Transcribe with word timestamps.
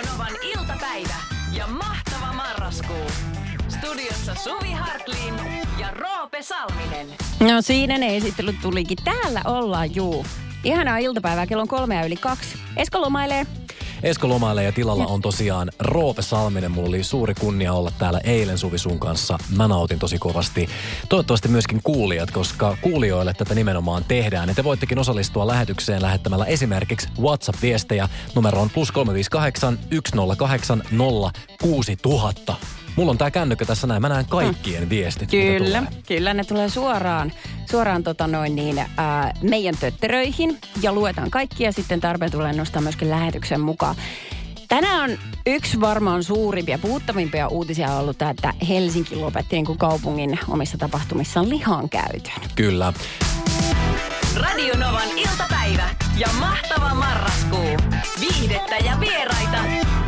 Radionovan 0.00 0.36
iltapäivä 0.42 1.14
ja 1.52 1.66
mahtava 1.66 2.32
marraskuu. 2.32 3.06
Studiossa 3.68 4.34
Suvi 4.34 4.72
Hartlin 4.72 5.34
ja 5.78 5.90
Roope 5.90 6.42
Salminen. 6.42 7.06
No 7.40 7.62
siinä 7.62 7.98
ne 7.98 8.16
esittelyt 8.16 8.56
tulikin. 8.62 8.98
Täällä 9.04 9.42
ollaan, 9.44 9.94
juu. 9.94 10.26
Ihanaa 10.64 10.98
iltapäivää, 10.98 11.46
kello 11.46 11.62
on 11.62 11.68
kolmea 11.68 12.04
yli 12.04 12.16
kaksi. 12.16 12.58
Esko 12.76 13.00
lomailee. 13.00 13.46
Esko 14.02 14.28
lomailee 14.28 14.64
ja 14.64 14.72
tilalla 14.72 15.06
on 15.06 15.20
tosiaan 15.20 15.70
Roope 15.78 16.22
Salminen. 16.22 16.70
Mulla 16.70 16.88
oli 16.88 17.04
suuri 17.04 17.34
kunnia 17.34 17.72
olla 17.72 17.92
täällä 17.98 18.20
eilen 18.24 18.58
Suvi 18.58 18.78
sun 18.78 18.98
kanssa. 18.98 19.38
Mä 19.56 19.68
nautin 19.68 19.98
tosi 19.98 20.18
kovasti. 20.18 20.68
Toivottavasti 21.08 21.48
myöskin 21.48 21.80
kuulijat, 21.84 22.30
koska 22.30 22.76
kuulijoille 22.80 23.34
tätä 23.34 23.54
nimenomaan 23.54 24.04
tehdään. 24.08 24.48
Ja 24.48 24.54
te 24.54 24.64
voittekin 24.64 24.98
osallistua 24.98 25.46
lähetykseen 25.46 26.02
lähettämällä 26.02 26.44
esimerkiksi 26.44 27.08
WhatsApp-viestejä 27.20 28.08
numeroon 28.34 28.70
plus 28.70 28.92
358 28.92 29.78
108 30.10 30.82
06000. 31.62 32.79
Mulla 33.00 33.10
on 33.10 33.18
tää 33.18 33.30
kännykkä 33.30 33.64
tässä 33.64 33.86
näin. 33.86 34.02
Mä 34.02 34.08
näen 34.08 34.26
kaikkien 34.26 34.90
viestit. 34.90 35.32
mitä 35.32 35.58
Kyllä, 35.58 35.78
tulee. 35.78 36.02
kyllä 36.06 36.34
ne 36.34 36.44
tulee 36.44 36.68
suoraan, 36.68 37.32
suoraan 37.70 38.02
tota 38.02 38.26
noin 38.26 38.56
niin, 38.56 38.84
ää, 38.96 39.32
meidän 39.42 39.74
tötteröihin 39.80 40.58
ja 40.82 40.92
luetaan 40.92 41.30
kaikkia 41.30 41.72
sitten 41.72 42.00
tarpeen 42.00 42.30
tulee 42.30 42.52
nostaa 42.52 42.82
myöskin 42.82 43.10
lähetyksen 43.10 43.60
mukaan. 43.60 43.96
Tänään 44.68 45.10
on 45.10 45.18
yksi 45.46 45.80
varmaan 45.80 46.24
suurimpia, 46.24 46.78
puhuttavimpia 46.78 47.48
uutisia 47.48 47.94
ollut 47.94 48.18
tämä, 48.18 48.30
että 48.30 48.54
Helsinki 48.68 49.16
lopetti 49.16 49.56
niin 49.56 49.66
kuin 49.66 49.78
kaupungin 49.78 50.38
omissa 50.48 50.78
tapahtumissaan 50.78 51.48
lihan 51.48 51.88
käytön. 51.88 52.48
Kyllä. 52.54 52.92
Radionovan 54.36 55.08
iltapäivä 55.16 55.90
ja 56.16 56.28
mahtava 56.40 56.94
marraskuu. 56.94 57.76
Viihdettä 58.20 58.76
ja 58.76 59.00
vieraita 59.00 59.58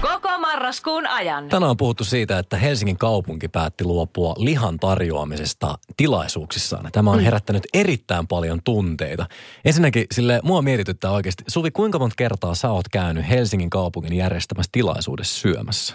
koko 0.03 0.39
marraskuun 0.39 1.07
ajan. 1.07 1.49
Tänään 1.49 1.71
on 1.71 1.77
puhuttu 1.77 2.05
siitä, 2.05 2.39
että 2.39 2.57
Helsingin 2.57 2.99
kaupunki 2.99 3.49
päätti 3.49 3.85
luopua 3.85 4.35
lihan 4.39 4.79
tarjoamisesta 4.79 5.79
tilaisuuksissaan. 5.97 6.93
Tämä 6.93 7.11
on 7.11 7.21
herättänyt 7.21 7.63
erittäin 7.75 8.27
paljon 8.27 8.61
tunteita. 8.65 9.27
Ensinnäkin 9.65 10.07
sille 10.13 10.41
mua 10.45 10.63
mietityttää 10.63 11.11
oikeasti. 11.11 11.45
Suvi, 11.49 11.71
kuinka 11.71 11.99
monta 11.99 12.15
kertaa 12.19 12.55
sä 12.55 12.71
oot 12.71 12.89
käynyt 12.89 13.29
Helsingin 13.29 13.71
kaupungin 13.71 14.13
järjestämässä 14.13 14.69
tilaisuudessa 14.73 15.41
syömässä? 15.41 15.95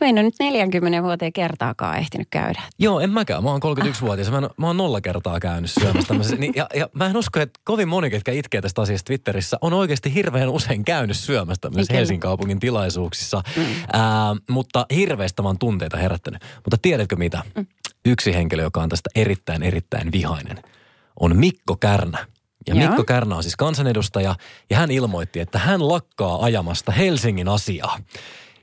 No 0.00 0.06
en 0.06 0.14
ole 0.14 0.22
nyt 0.22 0.34
40 0.40 1.02
vuoteen 1.02 1.32
kertaakaan 1.32 1.98
ehtinyt 1.98 2.28
käydä. 2.30 2.62
Joo, 2.78 3.00
en 3.00 3.10
mäkään. 3.10 3.44
Mä 3.44 3.50
oon 3.50 3.60
31-vuotias. 3.62 4.30
Mä, 4.30 4.38
en- 4.38 4.50
mä 4.56 4.66
oon 4.66 4.76
nolla 4.76 5.00
kertaa 5.00 5.40
käynyt 5.40 5.70
syömässä 5.70 6.08
tämmöisessä. 6.08 6.36
Niin, 6.36 6.52
ja, 6.56 6.66
ja 6.74 6.88
mä 6.92 7.06
en 7.06 7.16
usko, 7.16 7.40
että 7.40 7.60
kovin 7.64 7.88
moni, 7.88 8.10
ketkä 8.10 8.32
itkee 8.32 8.60
tästä 8.60 8.82
asiasta 8.82 9.06
Twitterissä, 9.06 9.56
on 9.60 9.72
oikeasti 9.72 10.14
hirveän 10.14 10.48
usein 10.48 10.84
käynyt 10.84 11.16
syömässä 11.16 11.60
tämmöisissä 11.60 11.90
Kyllä. 11.90 11.98
Helsingin 11.98 12.20
kaupungin 12.20 12.60
tilaisuuksissa. 12.60 13.37
Mm. 13.56 13.64
Ää, 13.92 14.36
mutta 14.48 14.86
hirveästi 14.94 15.42
vaan 15.42 15.58
tunteita 15.58 15.96
herättänyt. 15.96 16.42
Mutta 16.54 16.76
tiedätkö 16.82 17.16
mitä? 17.16 17.42
Mm. 17.54 17.66
Yksi 18.04 18.34
henkilö, 18.34 18.62
joka 18.62 18.82
on 18.82 18.88
tästä 18.88 19.10
erittäin, 19.14 19.62
erittäin 19.62 20.12
vihainen, 20.12 20.62
on 21.20 21.36
Mikko 21.36 21.76
Kärnä. 21.76 22.26
Ja 22.66 22.74
Joo. 22.74 22.86
Mikko 22.86 23.04
Kärnä 23.04 23.36
on 23.36 23.42
siis 23.42 23.56
kansanedustaja 23.56 24.34
ja 24.70 24.76
hän 24.76 24.90
ilmoitti, 24.90 25.40
että 25.40 25.58
hän 25.58 25.88
lakkaa 25.88 26.44
ajamasta 26.44 26.92
Helsingin 26.92 27.48
asiaa. 27.48 27.98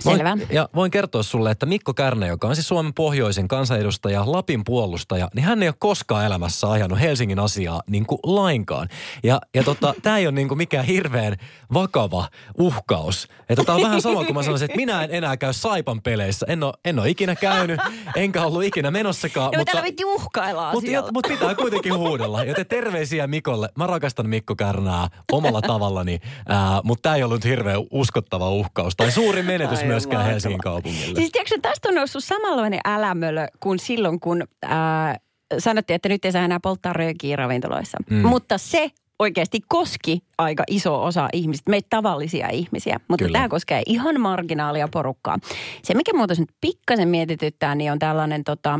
Voin- 0.06 0.48
ja 0.50 0.70
voin 0.76 0.92
kertoa 0.92 1.24
sulle, 1.24 1.52
että 1.52 1.66
Mikko 1.66 1.94
Kärnä, 1.94 2.28
joka 2.28 2.48
on 2.48 2.56
siis 2.56 2.68
Suomen 2.68 2.94
pohjoisen 2.94 3.48
kansanedustaja, 3.48 4.24
Lapin 4.26 4.64
puolustaja, 4.66 5.28
niin 5.36 5.46
hän 5.46 5.64
ei 5.64 5.70
ole 5.70 5.76
koskaan 5.80 6.26
elämässä 6.26 6.72
ajanut 6.72 7.00
Helsingin 7.00 7.40
asiaa 7.40 7.82
niin 7.88 8.06
kuin 8.06 8.20
lainkaan. 8.24 8.88
Ja, 9.24 9.42
ja 9.54 9.64
tota, 9.64 9.94
tämä 10.04 10.18
ei 10.18 10.28
ole 10.28 10.36
niin 10.36 10.48
kuin 10.48 10.58
mikään 10.58 10.86
hirveän 10.86 11.36
vakava 11.74 12.30
uhkaus. 12.60 13.28
Että 13.50 13.64
tämä 13.64 13.76
on 13.76 13.82
vähän 13.82 14.02
sama 14.02 14.24
kuin 14.24 14.34
mä 14.34 14.44
sanoisin, 14.44 14.66
että 14.66 14.78
minä 14.78 15.04
en 15.04 15.10
enää 15.12 15.38
käy 15.38 15.54
Saipan 15.54 16.02
peleissä. 16.02 16.46
En 16.50 16.64
ole, 16.64 16.74
en 16.86 17.00
ole 17.00 17.10
ikinä 17.10 17.36
käynyt, 17.36 17.80
enkä 18.16 18.46
ollut 18.46 18.64
ikinä 18.64 18.92
menossakaan. 18.92 19.52
No 19.52 19.60
mutta, 19.60 19.72
täällä 19.72 19.90
uhkailla 20.06 20.72
Mutta 20.72 20.88
asialla. 20.88 21.12
mut 21.12 21.26
pitää 21.28 21.56
kuitenkin 21.56 21.98
huudella. 21.98 22.44
Joten 22.44 22.66
terveisiä 22.66 23.28
Mikolle. 23.28 23.70
Mä 23.78 23.88
rakastan 23.88 24.30
Mikko 24.30 24.56
Kärnää 24.56 25.08
omalla 25.32 25.62
tavallani, 25.62 26.20
ää, 26.48 26.82
mutta 26.84 27.02
tämä 27.02 27.16
ei 27.16 27.24
ollut 27.24 27.44
hirveän 27.44 27.82
uskottava 27.92 28.50
uhkaus. 28.50 28.96
Tai 28.96 29.12
suuri 29.12 29.44
menetys 29.44 29.84
Ai 29.86 29.92
myöskään 29.92 30.14
mahtavaa. 30.14 30.32
Helsingin 30.32 30.60
kaupungille. 30.60 31.16
Siis 31.16 31.32
tiedätkö, 31.32 31.56
tästä 31.62 31.90
on 31.90 31.96
noussut 31.96 32.24
samanlainen 32.24 32.80
älämölö 32.86 33.48
kuin 33.60 33.80
silloin, 33.80 34.20
kun 34.20 34.44
ää, 34.64 35.18
sanottiin, 35.58 35.96
että 35.96 36.10
nyt 36.10 36.26
ei 36.26 36.32
saa 36.32 36.46
enää 36.46 36.60
polttaa 36.60 36.94
röökiä 36.94 37.36
ravintoloissa. 37.36 37.98
Mm. 38.10 38.28
Mutta 38.28 38.58
se 38.58 38.92
oikeasti 39.20 39.60
koski 39.68 40.20
aika 40.38 40.64
iso 40.68 41.04
osa 41.04 41.30
ihmisistä, 41.34 41.70
meitä 41.70 41.88
tavallisia 41.90 42.50
ihmisiä. 42.50 43.00
Mutta 43.08 43.26
Kyllä. 43.26 43.38
tämä 43.38 43.50
koskee 43.50 43.82
ihan 43.86 44.22
marginaalia 44.22 44.88
porukkaa. 44.88 45.38
Se, 45.84 45.94
mikä 45.94 46.14
muuta 46.14 46.34
nyt 46.40 46.52
pikkasen 46.62 47.08
mietityttää, 47.10 47.76
niin 47.76 47.92
on 47.92 48.00
tällainen 48.00 48.44
tota, 48.44 48.80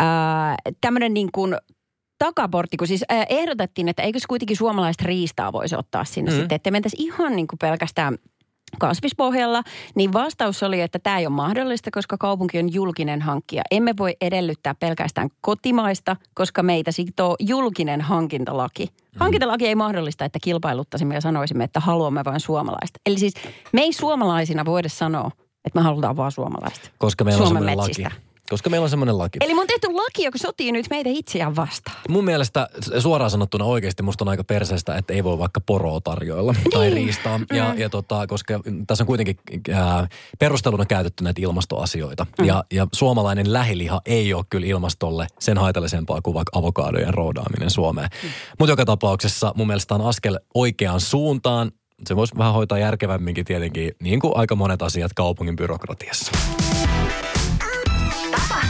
ää, 0.00 0.54
tämmöinen 0.80 1.14
niin 1.14 1.28
kuin 1.32 1.56
takaportti, 2.18 2.76
kun 2.76 2.88
siis 2.88 3.04
ää, 3.08 3.26
ehdotettiin, 3.28 3.88
että 3.88 4.02
eikö 4.02 4.18
se 4.18 4.26
kuitenkin 4.28 4.56
suomalaista 4.56 5.04
riistaa 5.06 5.52
voisi 5.52 5.76
ottaa 5.76 6.04
sinne 6.04 6.30
mm. 6.30 6.36
sitten, 6.36 6.56
että 6.56 6.70
mentäisi 6.70 6.96
ihan 7.00 7.36
niin 7.36 7.46
kuin 7.46 7.58
pelkästään 7.58 8.18
kasvispohjalla, 8.78 9.62
niin 9.94 10.12
vastaus 10.12 10.62
oli, 10.62 10.80
että 10.80 10.98
tämä 10.98 11.18
ei 11.18 11.26
ole 11.26 11.34
mahdollista, 11.34 11.90
koska 11.90 12.16
kaupunki 12.18 12.58
on 12.58 12.72
julkinen 12.72 13.22
hankkija. 13.22 13.62
Emme 13.70 13.94
voi 13.98 14.16
edellyttää 14.20 14.74
pelkästään 14.74 15.28
kotimaista, 15.40 16.16
koska 16.34 16.62
meitä 16.62 16.92
sitoo 16.92 17.36
julkinen 17.40 18.00
hankintalaki. 18.00 18.88
Hankintalaki 19.16 19.66
ei 19.66 19.74
mahdollista, 19.74 20.24
että 20.24 20.38
kilpailuttaisimme 20.42 21.14
ja 21.14 21.20
sanoisimme, 21.20 21.64
että 21.64 21.80
haluamme 21.80 22.24
vain 22.24 22.40
suomalaista. 22.40 23.00
Eli 23.06 23.18
siis 23.18 23.34
me 23.72 23.80
ei 23.80 23.92
suomalaisina 23.92 24.64
voida 24.64 24.88
sanoa, 24.88 25.30
että 25.64 25.78
me 25.78 25.82
halutaan 25.82 26.16
vaan 26.16 26.32
suomalaista. 26.32 26.90
Koska 26.98 27.24
meillä 27.24 27.42
on 27.42 27.48
Suomen 27.48 27.76
semmoinen 27.76 28.06
laki. 28.06 28.25
Koska 28.50 28.70
meillä 28.70 28.84
on 28.84 28.90
semmoinen 28.90 29.18
laki. 29.18 29.38
Eli 29.40 29.54
mun 29.54 29.60
on 29.60 29.66
tehty 29.66 29.86
laki, 29.92 30.24
joka 30.24 30.38
sotii 30.38 30.72
nyt 30.72 30.86
meitä 30.90 31.10
itseään 31.12 31.56
vastaan. 31.56 31.96
Mun 32.08 32.24
mielestä 32.24 32.68
suoraan 32.98 33.30
sanottuna 33.30 33.64
oikeasti 33.64 34.02
musta 34.02 34.24
on 34.24 34.28
aika 34.28 34.44
perseestä, 34.44 34.96
että 34.96 35.14
ei 35.14 35.24
voi 35.24 35.38
vaikka 35.38 35.60
poroa 35.60 36.00
tarjoilla 36.00 36.54
tai 36.72 36.90
riistaa. 36.90 37.40
Ja, 37.52 37.74
ja 37.76 37.90
tota, 37.90 38.26
koska 38.26 38.60
tässä 38.86 39.04
on 39.04 39.06
kuitenkin 39.06 39.36
ää, 39.74 40.08
perusteluna 40.38 40.86
käytetty 40.86 41.24
näitä 41.24 41.42
ilmastoasioita. 41.42 42.26
Ja, 42.44 42.64
ja 42.72 42.86
suomalainen 42.92 43.52
lähiliha 43.52 44.00
ei 44.06 44.34
ole 44.34 44.44
kyllä 44.50 44.66
ilmastolle 44.66 45.26
sen 45.38 45.58
haitallisempaa 45.58 46.22
kuin 46.22 46.34
vaikka 46.34 46.58
avokaadojen 46.58 47.14
roodaaminen 47.14 47.70
Suomeen. 47.70 48.10
Mutta 48.58 48.72
joka 48.72 48.84
tapauksessa 48.84 49.52
mun 49.56 49.66
mielestä 49.66 49.94
on 49.94 50.00
askel 50.00 50.38
oikeaan 50.54 51.00
suuntaan. 51.00 51.72
Se 52.08 52.16
voisi 52.16 52.38
vähän 52.38 52.54
hoitaa 52.54 52.78
järkevämminkin 52.78 53.44
tietenkin, 53.44 53.92
niin 54.02 54.20
kuin 54.20 54.32
aika 54.36 54.54
monet 54.56 54.82
asiat 54.82 55.12
kaupungin 55.14 55.56
byrokratiassa. 55.56 56.32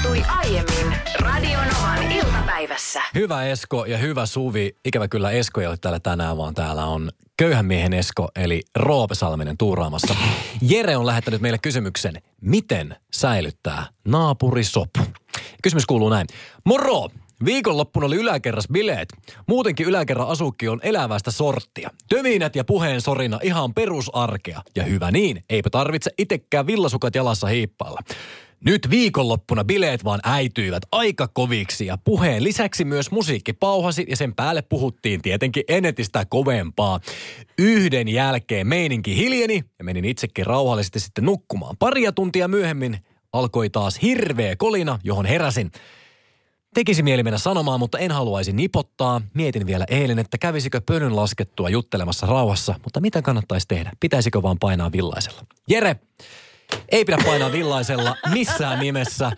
Tapahtui 0.07 0.37
aiemmin 0.37 0.99
Radionovan 1.19 2.13
iltapäivässä. 2.13 3.03
Hyvä 3.15 3.45
Esko 3.45 3.85
ja 3.85 3.99
hyvä 3.99 4.27
Suvi. 4.27 4.77
Ikävä 4.85 5.09
kyllä 5.09 5.31
Esko 5.31 5.61
ei 5.61 5.67
ole 5.67 5.77
täällä 5.77 6.01
tänään, 6.01 6.37
vaan 6.37 6.55
täällä 6.55 6.85
on 6.85 7.11
köyhän 7.37 7.67
miehen 7.67 7.93
Esko, 7.93 8.29
eli 8.37 8.63
Roope 8.77 9.15
Salminen 9.15 9.59
tuuraamassa. 9.59 10.17
Jere 10.63 10.97
on 10.97 11.07
lähettänyt 11.07 11.41
meille 11.41 11.59
kysymyksen, 11.59 12.23
miten 12.41 12.97
säilyttää 13.13 13.87
naapurisopu? 14.09 15.01
Kysymys 15.63 15.87
kuuluu 15.87 16.09
näin. 16.09 16.27
Moro! 16.65 17.09
Viikonloppuna 17.45 18.07
oli 18.07 18.17
yläkerras 18.17 18.69
bileet. 18.73 19.09
Muutenkin 19.47 19.87
yläkerran 19.87 20.29
asukki 20.29 20.69
on 20.69 20.81
elävästä 20.83 21.31
sorttia. 21.31 21.91
Töminät 22.09 22.57
ja 22.57 22.65
puheen 22.65 23.01
sorina 23.01 23.39
ihan 23.43 23.75
perusarkea. 23.75 24.63
Ja 24.77 24.85
hyvä 24.85 25.11
niin, 25.11 25.45
eipä 25.51 25.71
tarvitse 25.71 26.11
itekään 26.19 26.67
villasukat 26.67 27.15
jalassa 27.15 27.47
hiippailla. 27.47 28.01
Nyt 28.65 28.91
viikonloppuna 28.91 29.65
bileet 29.65 30.05
vaan 30.05 30.21
äityivät 30.25 30.83
aika 30.93 31.29
koviksi 31.29 31.87
ja 31.87 31.99
puheen 32.05 32.45
lisäksi 32.45 32.85
myös 32.85 33.11
musiikki 33.11 33.53
pauhasi 33.53 34.07
ja 34.09 34.17
sen 34.17 34.35
päälle 34.35 34.63
puhuttiin 34.63 35.23
tietenkin 35.23 35.65
ennetistä 35.69 36.25
kovempaa. 36.25 37.01
Yhden 37.59 38.09
jälkeen 38.09 38.67
meininki 38.67 39.17
hiljeni 39.17 39.65
ja 39.79 39.85
menin 39.85 40.05
itsekin 40.05 40.47
rauhallisesti 40.47 41.01
sitten 41.01 41.25
nukkumaan. 41.25 41.77
Paria 41.79 42.13
tuntia 42.13 42.49
myöhemmin 42.49 42.99
alkoi 43.33 43.71
taas 43.71 44.03
hirveä 44.03 44.57
kolina, 44.57 44.99
johon 45.05 45.27
heräsin. 45.27 45.71
Tekisi 46.75 47.03
mieli 47.03 47.23
mennä 47.23 47.39
sanomaan, 47.39 47.81
mutta 47.81 47.99
en 47.99 48.11
haluaisi 48.11 48.53
nipottaa. 48.53 49.21
Mietin 49.35 49.67
vielä 49.67 49.85
eilen, 49.89 50.19
että 50.19 50.39
kävisikö 50.39 50.81
pönyn 50.87 51.17
laskettua 51.17 51.69
juttelemassa 51.69 52.27
rauhassa, 52.27 52.75
mutta 52.85 53.01
mitä 53.01 53.23
kannattaisi 53.23 53.69
tehdä? 53.69 53.93
Pitäisikö 54.01 54.43
vaan 54.43 54.59
painaa 54.59 54.93
villaisella? 54.93 55.41
Jere, 55.69 55.97
ei 56.89 57.05
pidä 57.05 57.19
painaa 57.25 57.53
villaisella 57.53 58.17
missään 58.33 58.79
nimessä. 58.79 59.33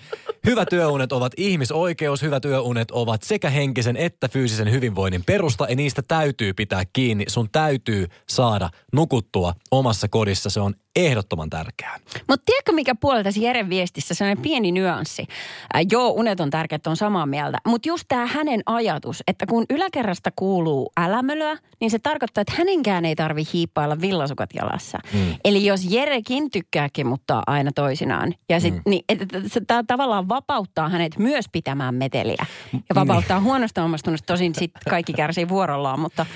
Hyvät 0.47 0.73
yöunet 0.73 1.13
ovat 1.13 1.33
ihmisoikeus, 1.37 2.23
hyvät 2.23 2.45
yöunet 2.45 2.91
ovat 2.91 3.23
sekä 3.23 3.51
henkisen 3.51 3.97
että 3.97 4.29
fyysisen 4.29 4.71
hyvinvoinnin 4.71 5.25
perusta 5.25 5.67
ja 5.69 5.77
niistä 5.77 6.03
täytyy 6.09 6.55
pitää 6.55 6.83
kiinni. 6.93 7.25
Sun 7.29 7.49
täytyy 7.53 8.07
saada 8.29 8.71
nukuttua 8.93 9.55
omassa 9.71 10.09
kodissa, 10.09 10.51
se 10.51 10.61
on 10.61 10.75
ehdottoman 11.07 11.51
tärkeää. 11.51 11.99
Mutta 12.29 12.45
tiedätkö 12.47 12.73
mikä 12.73 12.95
puoli 12.95 13.25
tässä 13.25 13.41
Jeren 13.41 13.71
viestissä, 13.71 14.15
sellainen 14.15 14.43
pieni 14.43 14.73
nyanssi. 14.73 15.27
Äh, 15.77 15.83
joo, 15.91 16.11
unet 16.11 16.41
on 16.41 16.51
tärkeät, 16.51 16.87
on 16.87 16.97
samaa 16.97 17.27
mieltä. 17.27 17.59
Mutta 17.67 17.89
just 17.89 18.05
tämä 18.09 18.27
hänen 18.27 18.61
ajatus, 18.67 19.23
että 19.27 19.47
kun 19.47 19.65
yläkerrasta 19.71 20.31
kuuluu 20.37 20.93
älämölöä, 20.97 21.57
niin 21.81 21.91
se 21.91 21.99
tarkoittaa, 21.99 22.43
että 22.43 22.55
hänenkään 22.59 23.05
ei 23.05 23.17
tarvi 23.17 23.43
hiippailla 23.53 24.01
villasukat 24.01 24.51
jalassa. 24.55 24.99
Mm. 25.13 25.35
Eli 25.45 25.67
jos 25.67 25.85
Jerekin 25.91 26.51
tykkää 26.51 26.89
kimuttaa 26.93 27.43
aina 27.47 27.71
toisinaan, 27.75 28.35
ja 28.49 28.61
sit, 28.61 28.75
mm. 28.75 28.83
niin, 28.87 29.05
että 29.09 29.27
se 29.47 29.61
tää 29.67 29.83
tavallaan 29.87 30.29
vapauttaa 30.29 30.89
hänet 30.89 31.19
myös 31.19 31.45
pitämään 31.53 31.95
meteliä. 31.95 32.47
Ja 32.73 32.95
vapauttaa 32.95 33.41
mm. 33.41 33.45
huonosta 33.45 33.85
omastunnasta, 33.85 34.27
tosin 34.27 34.55
sitten 34.55 34.83
kaikki 34.91 35.13
kärsii 35.13 35.49
vuorollaan, 35.49 36.01
mutta 36.01 36.27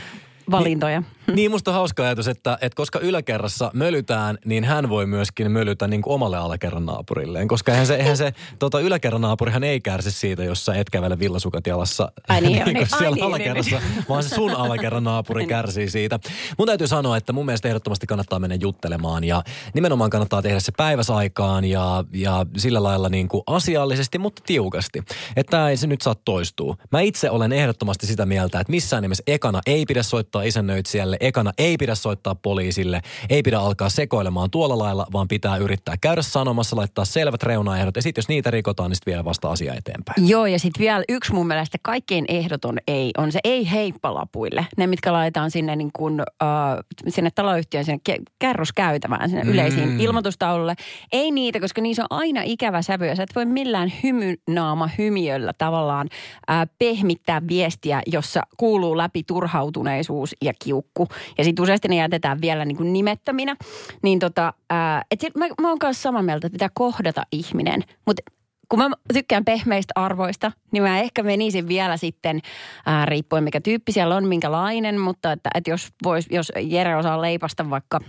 valintoja. 0.50 1.00
Niin, 1.00 1.21
niin 1.36 1.50
musta 1.50 1.70
on 1.70 1.74
hauska 1.74 2.02
ajatus, 2.02 2.28
että, 2.28 2.58
että 2.60 2.76
koska 2.76 2.98
yläkerrassa 2.98 3.70
mölytään, 3.74 4.38
niin 4.44 4.64
hän 4.64 4.88
voi 4.88 5.06
myöskin 5.06 5.50
mölytä 5.50 5.88
niin 5.88 6.02
kuin 6.02 6.14
omalle 6.14 6.36
alakerran 6.36 6.86
naapurilleen. 6.86 7.48
Koska 7.48 7.72
eihän 7.72 7.86
se, 7.86 7.94
eihän 7.94 8.16
se 8.16 8.32
tota, 8.58 8.80
yläkerran 8.80 9.20
naapurihan 9.20 9.64
ei 9.64 9.80
kärsi 9.80 10.10
siitä, 10.10 10.44
jos 10.44 10.64
sä 10.64 10.74
et 10.74 10.90
kävele 10.90 11.18
villasukat 11.18 11.66
jalassa 11.66 12.12
Ai 12.28 12.40
niin, 12.40 12.52
niin, 12.64 12.74
niin, 12.74 12.86
siellä 12.86 13.06
ai 13.08 13.14
niin, 13.14 13.24
alakerrassa, 13.24 13.76
niin, 13.76 13.94
niin. 13.94 14.04
vaan 14.08 14.22
se 14.22 14.34
sun 14.34 14.50
alakerran 14.50 15.04
naapuri 15.04 15.46
kärsii 15.56 15.90
siitä. 15.90 16.18
Mun 16.58 16.68
täytyy 16.68 16.86
sanoa, 16.86 17.16
että 17.16 17.32
mun 17.32 17.46
mielestä 17.46 17.68
ehdottomasti 17.68 18.06
kannattaa 18.06 18.38
mennä 18.38 18.56
juttelemaan 18.60 19.24
ja 19.24 19.42
nimenomaan 19.74 20.10
kannattaa 20.10 20.42
tehdä 20.42 20.60
se 20.60 20.72
päiväsaikaan 20.76 21.64
ja, 21.64 22.04
ja 22.12 22.46
sillä 22.56 22.82
lailla 22.82 23.08
niin 23.08 23.28
kuin 23.28 23.42
asiallisesti, 23.46 24.18
mutta 24.18 24.42
tiukasti. 24.46 25.02
Että 25.36 25.68
ei 25.68 25.76
se 25.76 25.86
nyt 25.86 26.00
saa 26.00 26.14
toistua. 26.24 26.76
Mä 26.92 27.00
itse 27.00 27.30
olen 27.30 27.52
ehdottomasti 27.52 28.06
sitä 28.06 28.26
mieltä, 28.26 28.60
että 28.60 28.70
missään 28.70 29.02
nimessä 29.02 29.22
ekana 29.26 29.60
ei 29.66 29.86
pidä 29.86 30.02
soittaa 30.02 30.42
isännöitsijälle, 30.42 31.11
ekana 31.20 31.52
ei 31.58 31.76
pidä 31.76 31.94
soittaa 31.94 32.34
poliisille, 32.34 33.00
ei 33.30 33.42
pidä 33.42 33.58
alkaa 33.58 33.88
sekoilemaan 33.88 34.50
tuolla 34.50 34.78
lailla, 34.78 35.06
vaan 35.12 35.28
pitää 35.28 35.56
yrittää 35.56 35.94
käydä 36.00 36.22
sanomassa, 36.22 36.76
laittaa 36.76 37.04
selvät 37.04 37.42
reunaehdot 37.42 37.96
ja 37.96 38.02
sitten 38.02 38.22
jos 38.22 38.28
niitä 38.28 38.50
rikotaan, 38.50 38.90
niin 38.90 38.96
sitten 38.96 39.12
vielä 39.12 39.24
vasta 39.24 39.50
asia 39.50 39.74
eteenpäin. 39.74 40.28
Joo, 40.28 40.46
ja 40.46 40.58
sitten 40.58 40.80
vielä 40.80 41.04
yksi 41.08 41.32
mun 41.32 41.46
mielestä 41.46 41.78
kaikkein 41.82 42.24
ehdoton 42.28 42.78
ei 42.88 43.10
on 43.18 43.32
se 43.32 43.40
ei 43.44 43.70
heippalapuille. 43.70 44.66
Ne, 44.76 44.86
mitkä 44.86 45.12
laitetaan 45.12 45.50
sinne, 45.50 45.76
niin 45.76 45.90
kun, 45.92 46.20
uh, 46.20 47.08
sinne 47.08 47.30
taloyhtiön 47.34 47.84
sinne 47.84 48.00
ke- 48.10 48.22
kerroskäytävään, 48.38 49.28
sinne 49.28 49.44
mm. 49.44 49.50
yleisiin 49.50 50.00
ilmoitustaululle. 50.00 50.74
Ei 51.12 51.30
niitä, 51.30 51.60
koska 51.60 51.80
niissä 51.80 52.02
on 52.02 52.18
aina 52.18 52.40
ikävä 52.44 52.82
sävy 52.82 53.06
ja 53.06 53.16
sä 53.16 53.22
et 53.22 53.34
voi 53.34 53.44
millään 53.44 53.92
hymynaama 54.02 54.90
hymiöllä 54.98 55.52
tavallaan 55.58 56.08
uh, 56.12 56.68
pehmittää 56.78 57.42
viestiä, 57.48 58.02
jossa 58.06 58.42
kuuluu 58.56 58.96
läpi 58.96 59.22
turhautuneisuus 59.22 60.36
ja 60.42 60.52
kiukku. 60.64 61.01
Ja 61.38 61.44
sitten 61.44 61.62
useasti 61.62 61.88
ne 61.88 61.96
jätetään 61.96 62.40
vielä 62.40 62.64
niin 62.64 62.76
kuin 62.76 62.92
nimettöminä. 62.92 63.56
Niin 64.02 64.18
tota, 64.18 64.52
ää, 64.70 65.02
et 65.10 65.20
sit 65.20 65.36
mä, 65.36 65.46
mä 65.60 65.68
oon 65.68 65.78
kanssa 65.78 66.02
samaa 66.02 66.22
mieltä, 66.22 66.46
että 66.46 66.54
pitää 66.54 66.70
kohdata 66.74 67.22
ihminen. 67.32 67.84
Mutta 68.06 68.22
kun 68.68 68.78
mä 68.78 68.90
tykkään 69.12 69.44
pehmeistä 69.44 69.92
arvoista, 69.96 70.52
niin 70.72 70.82
mä 70.82 71.00
ehkä 71.00 71.22
menisin 71.22 71.68
vielä 71.68 71.96
sitten, 71.96 72.40
ää, 72.86 73.06
riippuen 73.06 73.44
mikä 73.44 73.60
tyyppi 73.60 73.92
siellä 73.92 74.16
on, 74.16 74.28
minkälainen, 74.28 75.00
mutta 75.00 75.32
että, 75.32 75.50
että 75.54 75.70
jos, 75.70 75.88
vois, 76.04 76.26
jos 76.30 76.52
Jere 76.60 76.96
osaa 76.96 77.22
leipasta 77.22 77.70
vaikka 77.70 78.00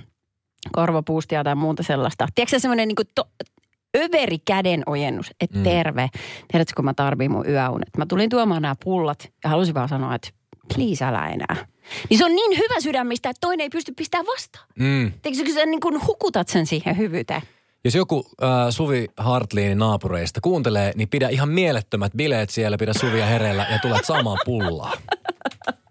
korvapuustia 0.71 1.43
tai 1.43 1.55
muuta 1.55 1.83
sellaista. 1.83 2.27
Tiedätkö 2.35 2.59
semmoinen 2.59 2.87
niin 2.87 3.07
to, 3.15 3.23
överi 3.97 4.37
käden 4.45 4.83
ojennus, 4.85 5.31
että 5.41 5.57
mm. 5.57 5.63
terve. 5.63 6.09
Tiedätkö, 6.51 6.73
kun 6.75 6.85
mä 6.85 6.93
tarviin 6.93 7.31
mun 7.31 7.49
yöunet. 7.49 7.89
Mä 7.97 8.05
tulin 8.05 8.29
tuomaan 8.29 8.61
nämä 8.61 8.75
pullat 8.83 9.31
ja 9.43 9.49
halusin 9.49 9.73
vaan 9.73 9.89
sanoa, 9.89 10.15
että 10.15 10.29
please 10.75 11.05
älä 11.05 11.29
enää. 11.29 11.72
Niin 12.09 12.17
se 12.17 12.25
on 12.25 12.35
niin 12.35 12.57
hyvä 12.57 12.81
sydämistä, 12.81 13.29
että 13.29 13.41
toinen 13.41 13.63
ei 13.63 13.69
pysty 13.69 13.93
pistämään 13.97 14.25
vastaan. 14.25 14.67
Mm. 14.79 15.11
Teikö 15.21 15.53
sä 15.53 15.65
niin 15.65 15.79
kuin 15.79 16.07
hukutat 16.07 16.47
sen 16.47 16.65
siihen 16.65 16.97
hyvyyteen? 16.97 17.41
Jos 17.85 17.95
joku 17.95 18.25
äh, 18.43 18.49
Suvi 18.69 19.07
Hartliinin 19.17 19.77
naapureista 19.77 20.41
kuuntelee, 20.41 20.91
niin 20.95 21.09
pidä 21.09 21.29
ihan 21.29 21.49
mielettömät 21.49 22.11
bileet 22.17 22.49
siellä, 22.49 22.77
pidä 22.77 22.93
Suvia 22.93 23.25
hereillä 23.25 23.67
ja 23.71 23.79
tulet 23.79 24.05
saamaan 24.05 24.37
pullaa. 24.45 24.93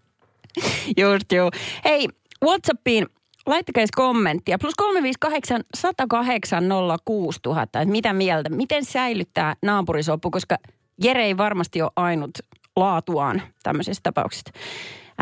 Just 1.00 1.32
joo. 1.32 1.50
Hei, 1.84 2.08
Whatsappiin 2.44 3.06
laittakaa 3.46 3.84
kommenttia. 3.96 4.58
Plus 4.58 4.74
358 4.74 5.60
108 5.74 6.64
06000. 7.04 7.80
Että 7.80 7.92
mitä 7.92 8.12
mieltä? 8.12 8.50
Miten 8.50 8.84
säilyttää 8.84 9.56
naapurisoppu? 9.62 10.30
Koska 10.30 10.56
Jere 11.02 11.24
ei 11.24 11.36
varmasti 11.36 11.82
ole 11.82 11.90
ainut 11.96 12.30
laatuaan 12.76 13.42
tämmöisessä 13.62 14.00
tapauksessa. 14.02 14.52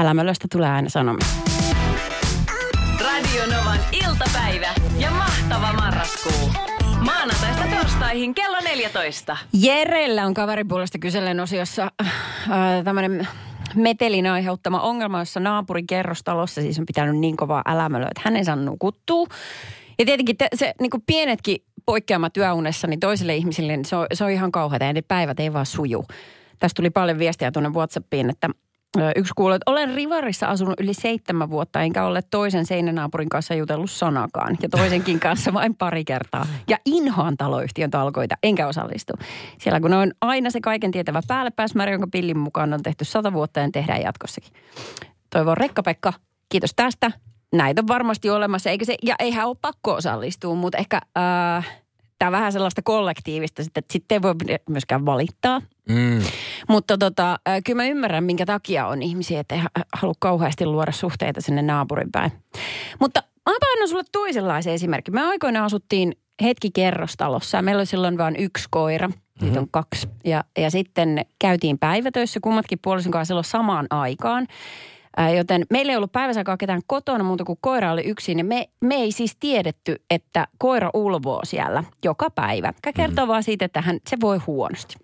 Älämölöstä 0.00 0.47
tulee 0.52 0.70
aina 0.70 0.88
sanomia. 0.88 1.26
Radio 3.00 3.47
Novan 3.47 3.79
iltapäivä 3.93 4.75
ja 4.99 5.11
mahtava 5.11 5.73
marraskuu. 5.73 6.50
Maanantaista 7.05 7.64
torstaihin 7.76 8.35
kello 8.35 8.56
14. 8.64 9.37
Jerellä 9.52 10.26
on 10.26 10.35
kaveripuolesta 10.35 10.99
kysellen 10.99 11.41
osiossa 11.41 11.91
äh, 12.02 12.85
tämmöinen 12.85 13.29
metelin 13.75 14.26
aiheuttama 14.26 14.81
ongelma, 14.81 15.19
jossa 15.19 15.41
naapurin 15.41 15.87
kerrostalossa 15.87 16.61
siis 16.61 16.79
on 16.79 16.87
pitänyt 16.87 17.17
niin 17.17 17.37
kovaa 17.37 17.62
älämölöä, 17.67 18.08
että 18.11 18.23
hänen 18.25 18.44
saa 18.44 18.56
nukuttuu. 18.56 19.29
Ja 19.99 20.06
tietenkin 20.06 20.37
te, 20.37 20.49
se 20.55 20.75
niin 20.81 20.91
kuin 20.91 21.03
pienetkin 21.06 21.64
poikkeamat 21.87 22.32
työunessa, 22.32 22.87
niin 22.87 23.00
toisille 23.00 23.37
ihmisille 23.37 23.76
niin 23.76 23.85
se, 23.85 23.96
on, 23.96 24.06
se 24.12 24.25
on 24.25 24.31
ihan 24.31 24.53
kauheata 24.53 24.85
ja 24.85 24.93
ne 24.93 25.03
päivät 25.03 25.41
ei 25.41 25.53
vaan 25.53 25.67
suju. 25.67 26.05
Tästä 26.58 26.76
tuli 26.76 26.91
paljon 26.91 27.19
viestiä 27.19 27.53
tuonne 27.53 27.70
Whatsappiin, 27.70 28.31
että 28.31 28.50
Yksi 29.17 29.33
kuulee, 29.37 29.57
että 29.57 29.71
olen 29.71 29.95
Rivarissa 29.95 30.47
asunut 30.47 30.81
yli 30.81 30.95
seitsemän 30.95 31.51
vuotta, 31.51 31.81
enkä 31.81 32.05
ole 32.05 32.23
toisen 32.31 32.67
seinänaapurin 32.67 33.29
kanssa 33.29 33.55
jutellut 33.55 33.91
sanakaan. 33.91 34.57
Ja 34.63 34.69
toisenkin 34.69 35.21
kanssa 35.27 35.53
vain 35.53 35.75
pari 35.75 36.05
kertaa. 36.05 36.47
Ja 36.69 36.79
inhoan 36.87 37.37
taloyhtiön 37.37 37.91
talkoita, 37.91 38.35
enkä 38.43 38.67
osallistu. 38.67 39.13
Siellä 39.59 39.81
kun 39.81 39.93
on 39.93 40.13
aina 40.21 40.51
se 40.51 40.61
kaiken 40.61 40.91
tietävä 40.91 41.23
päälle 41.29 41.51
pääsmäärä, 41.51 41.93
jonka 41.93 42.09
pillin 42.13 42.39
mukaan 42.39 42.75
on 42.75 42.83
tehty 42.83 43.05
sata 43.05 43.33
vuotta 43.33 43.61
ja 43.61 43.71
tehdään 43.73 44.03
jatkossakin. 44.03 44.53
Toivon 45.31 45.57
Rekka-Pekka, 45.57 46.13
kiitos 46.49 46.73
tästä. 46.77 47.11
Näitä 47.53 47.83
on 47.83 47.89
varmasti 47.89 48.31
olemassa, 48.31 48.71
eikä 48.71 48.85
se, 48.85 48.97
ja 49.03 49.15
eihän 49.19 49.49
ole 49.49 49.57
pakko 49.61 49.95
osallistua, 49.95 50.55
mutta 50.55 50.79
ehkä... 50.79 51.01
Äh, 51.19 51.81
tämä 52.20 52.32
vähän 52.32 52.52
sellaista 52.52 52.82
kollektiivista, 52.84 53.62
että 53.62 53.81
sitten 53.93 54.17
ei 54.17 54.22
voi 54.22 54.34
myöskään 54.69 55.06
valittaa. 55.06 55.62
Mm. 55.88 56.22
Mutta 56.69 56.99
tota, 56.99 57.38
kyllä 57.64 57.82
mä 57.82 57.88
ymmärrän, 57.88 58.25
minkä 58.25 58.46
takia 58.46 58.87
on 58.87 59.02
ihmisiä, 59.02 59.40
että 59.40 59.55
ei 59.55 59.61
halua 59.94 60.14
kauheasti 60.19 60.67
luoda 60.67 60.93
suhteita 60.93 61.40
sinne 61.40 61.62
naapurin 61.62 62.12
päin. 62.12 62.32
Mutta 63.00 63.22
mä 63.46 63.55
annan 63.72 63.88
sulle 63.88 64.02
toisenlaisen 64.12 64.72
esimerkin. 64.72 65.14
Me 65.14 65.22
aikoinaan 65.22 65.67
asuttiin 65.67 66.12
hetki 66.43 66.70
kerrostalossa 66.70 67.58
ja 67.58 67.62
meillä 67.62 67.81
oli 67.81 67.87
silloin 67.87 68.19
vain 68.19 68.37
yksi 68.37 68.64
koira. 68.70 69.08
Mm-hmm. 69.08 69.49
Nyt 69.49 69.56
on 69.56 69.69
kaksi. 69.70 70.08
Ja, 70.25 70.44
ja 70.58 70.70
sitten 70.70 71.26
käytiin 71.38 71.78
päivätöissä 71.78 72.40
kummatkin 72.43 72.78
puolison 72.82 73.12
kanssa 73.12 73.31
silloin 73.31 73.44
samaan 73.44 73.87
aikaan. 73.90 74.46
Joten 75.37 75.67
meillä 75.71 75.93
ei 75.93 75.97
ollut 75.97 76.12
päiväsaikaa 76.12 76.57
ketään 76.57 76.81
kotona 76.87 77.25
muuta 77.25 77.45
kuin 77.45 77.59
koira 77.61 77.93
oli 77.93 78.03
yksin. 78.03 78.39
Ja 78.39 78.45
me, 78.45 78.69
me 78.81 78.95
ei 78.95 79.12
siis 79.12 79.37
tiedetty, 79.41 80.03
että 80.11 80.47
koira 80.59 80.91
ulvoo 80.95 81.41
siellä 81.45 81.85
joka 82.05 82.31
päivä. 82.31 82.73
Mikä 82.73 82.93
kertoo 82.93 83.27
mm. 83.27 83.29
vaan 83.29 83.43
siitä, 83.43 83.65
että 83.65 83.81
hän, 83.81 83.99
se 84.11 84.17
voi 84.20 84.39
huonosti. 84.46 84.94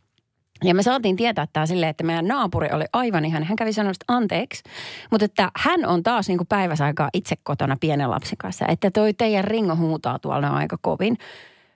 Ja 0.64 0.74
me 0.74 0.82
saatiin 0.82 1.16
tietää 1.16 1.46
tämä 1.52 1.66
silleen, 1.66 1.90
että 1.90 2.04
meidän 2.04 2.28
naapuri 2.28 2.68
oli 2.72 2.84
aivan 2.92 3.24
ihan, 3.24 3.44
hän 3.44 3.56
kävi 3.56 3.72
sanoa 3.72 3.92
anteeksi, 4.08 4.62
mutta 5.10 5.24
että 5.24 5.50
hän 5.56 5.86
on 5.86 6.02
taas 6.02 6.28
niin 6.28 6.38
kuin 6.38 6.48
päiväsaikaa 6.48 7.10
itse 7.14 7.36
kotona 7.42 7.76
pienen 7.80 8.10
lapsen 8.10 8.38
kanssa, 8.38 8.66
että 8.68 8.90
toi 8.90 9.14
teidän 9.14 9.44
ringo 9.44 9.76
huutaa 9.76 10.18
tuolla 10.18 10.48
aika 10.48 10.78
kovin. 10.80 11.18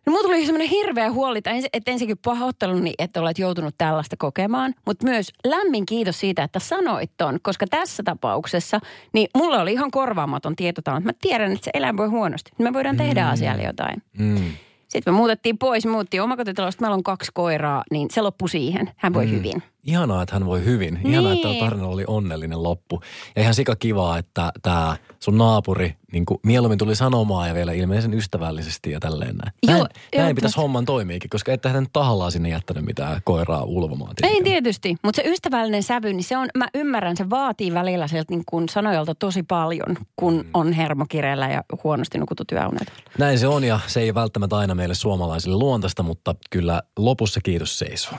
No 0.07 0.11
mulla 0.11 0.23
tuli 0.23 0.47
semmoinen 0.47 0.69
hirveä 0.69 1.11
huoli, 1.11 1.38
että 1.38 1.50
ensinnäkin 1.87 2.19
pahoitteluni, 2.25 2.95
että 2.99 3.21
olet 3.21 3.38
joutunut 3.38 3.75
tällaista 3.78 4.16
kokemaan, 4.16 4.75
mutta 4.87 5.07
myös 5.07 5.33
lämmin 5.45 5.87
kiitos 5.87 6.21
siitä, 6.21 6.42
että 6.42 6.59
sanoit 6.59 7.11
ton, 7.16 7.38
koska 7.42 7.66
tässä 7.66 8.02
tapauksessa, 8.02 8.80
niin 9.12 9.28
mulla 9.37 9.61
oli 9.61 9.73
ihan 9.73 9.90
korvaamaton 9.90 10.57
tietotalo, 10.57 10.97
että 10.97 11.09
mä 11.09 11.12
tiedän, 11.21 11.52
että 11.52 11.64
se 11.64 11.71
eläin 11.75 11.97
voi 11.97 12.09
huonosti. 12.09 12.50
Me 12.59 12.73
voidaan 12.73 12.97
tehdä 12.97 13.25
mm. 13.25 13.30
asialle 13.30 13.62
jotain. 13.62 14.02
Mm. 14.19 14.52
Sitten 14.88 15.14
me 15.14 15.16
muutettiin 15.16 15.59
pois, 15.59 15.87
muuttiin 15.87 16.23
omakotitalosta, 16.23 16.80
meillä 16.80 16.95
on 16.95 17.02
kaksi 17.02 17.30
koiraa, 17.35 17.85
niin 17.90 18.09
se 18.11 18.21
loppui 18.21 18.49
siihen. 18.49 18.90
Hän 18.97 19.14
voi 19.14 19.26
mm. 19.26 19.33
hyvin. 19.33 19.62
Ihanaa, 19.84 20.22
että 20.22 20.34
hän 20.34 20.46
voi 20.46 20.64
hyvin. 20.64 21.00
Ihanaa, 21.04 21.32
että 21.32 21.49
Niin. 21.49 21.58
tämä 21.58 21.70
tarina 21.70 21.87
oli 21.88 22.04
onnellinen 22.06 22.62
loppu. 22.62 23.00
Ja 23.37 23.42
ihan 23.42 23.54
sika 23.54 23.76
kivaa, 23.76 24.18
että 24.18 24.52
tämä 24.62 24.96
sun 25.20 25.38
naapuri 25.38 25.96
niin 26.12 26.26
kuin 26.26 26.38
mieluummin 26.46 26.78
tuli 26.78 26.96
sanomaan 26.96 27.49
ja 27.49 27.54
vielä 27.54 27.72
ilmeisen 27.72 28.14
ystävällisesti 28.14 28.90
ja 28.90 29.00
tälleen 29.00 29.37
näin. 29.37 29.52
Joo, 29.62 29.76
näin, 29.76 29.87
joo, 30.12 30.22
näin 30.22 30.34
pitäisi 30.37 30.56
homman 30.56 30.84
toimiikin, 30.84 31.30
koska 31.30 31.52
ette 31.52 31.68
hän 31.68 31.87
tahallaan 31.92 32.32
sinne 32.32 32.49
jättänyt 32.49 32.84
mitään 32.84 33.20
koiraa 33.25 33.62
ulvomaan. 33.64 34.14
Ei 34.22 34.42
tietysti, 34.44 34.96
mutta 35.02 35.22
se 35.22 35.28
ystävällinen 35.28 35.82
sävy, 35.82 36.12
niin 36.12 36.25
se 36.25 36.37
on, 36.37 36.49
mä 36.58 36.68
ymmärrän, 36.75 37.16
se 37.16 37.30
vaatii 37.30 37.75
välillä 37.75 38.08
sieltä 38.08 38.32
niin 38.34 38.42
kuin 38.46 38.68
sanojalta 38.68 39.14
tosi 39.14 39.42
paljon, 39.42 39.96
kun 40.16 40.34
Mm. 40.37 40.44
on 40.54 40.72
hermokireellä 40.72 41.49
ja 41.49 41.64
huonosti 41.84 42.18
nukutut 42.18 42.52
yöunet. 42.52 42.92
Näin 43.18 43.38
se 43.38 43.46
on 43.49 43.64
ja 43.64 43.80
se 43.87 44.00
ei 44.00 44.14
välttämättä 44.14 44.56
aina 44.56 44.75
meille 44.75 44.94
suomalaisille 44.94 45.56
luontaista, 45.56 46.02
mutta 46.02 46.34
kyllä 46.50 46.82
lopussa 46.99 47.40
kiitos 47.44 47.78
seisoo. 47.78 48.14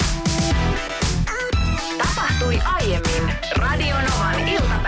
Tapahtui 2.51 2.74
aiemmin 2.75 3.36
Radionovan 3.58 4.48
iltapäivässä. 4.48 4.80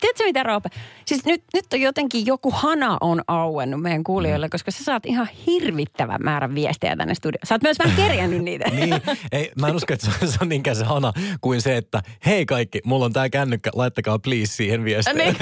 Tiedätkö 0.00 0.24
mitä 0.24 0.42
Roope? 0.42 0.68
Siis 1.06 1.24
nyt, 1.24 1.42
nyt 1.54 1.64
on 1.72 1.80
jotenkin 1.80 2.26
joku 2.26 2.50
hana 2.50 2.98
on 3.00 3.22
auennut 3.28 3.82
meidän 3.82 4.04
kuulijoille, 4.04 4.48
koska 4.48 4.70
sä 4.70 4.84
saat 4.84 5.06
ihan 5.06 5.28
hirvittävän 5.46 6.20
määrän 6.22 6.54
viestejä 6.54 6.96
tänne 6.96 7.14
studioon. 7.14 7.46
Sä 7.46 7.54
oot 7.54 7.62
myös 7.62 7.78
vähän 7.78 7.96
kerjännyt 7.96 8.42
niitä. 8.44 8.64
Niin, 8.72 9.02
ei, 9.32 9.52
mä 9.60 9.68
en 9.68 9.76
usko, 9.76 9.94
että 9.94 10.06
se 10.06 10.12
on, 10.22 10.32
se 10.32 10.44
niinkään 10.44 10.76
se 10.76 10.84
hana 10.84 11.12
kuin 11.40 11.62
se, 11.62 11.76
että 11.76 12.02
hei 12.26 12.46
kaikki, 12.46 12.80
mulla 12.84 13.04
on 13.04 13.12
tää 13.12 13.28
kännykkä, 13.28 13.70
laittakaa 13.74 14.18
please 14.18 14.52
siihen 14.52 14.84
viestiin. 14.84 15.16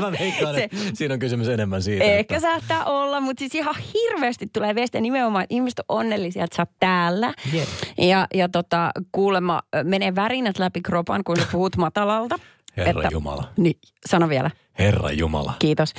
Mä 0.00 0.12
veikkaan, 0.20 0.58
että 0.58 0.76
siinä 0.94 1.14
on 1.14 1.20
kysymys 1.20 1.48
enemmän 1.48 1.82
siitä. 1.82 2.04
Ehkä 2.04 2.36
että, 2.36 2.48
saattaa 2.48 2.84
olla, 2.84 3.20
mutta 3.20 3.40
siis 3.40 3.54
ihan 3.54 3.74
hirveästi 3.94 4.46
tulee 4.52 4.74
viestejä 4.74 5.02
nimenomaan, 5.02 5.42
että 5.44 5.54
ihmiset 5.54 5.78
on 5.78 5.84
onnellisia, 5.88 6.44
että 6.44 6.56
sä 6.56 6.62
oot 6.62 6.70
täällä. 6.80 7.34
Yeah. 7.54 7.68
Ja, 7.98 8.26
ja 8.34 8.48
tota, 8.48 8.90
kuulemma 9.12 9.62
menee 9.82 10.14
värinät 10.14 10.58
läpi 10.58 10.80
kropan, 10.80 11.24
kun 11.24 11.36
sä 11.36 11.46
puhut 11.52 11.76
matalalta. 11.76 12.38
Herra 12.76 13.08
Jumala. 13.12 13.44
Niin, 13.56 13.78
sano 14.06 14.28
vielä. 14.28 14.50
Herra 14.78 15.10
Jumala. 15.10 15.54
Kiitos. 15.58 15.92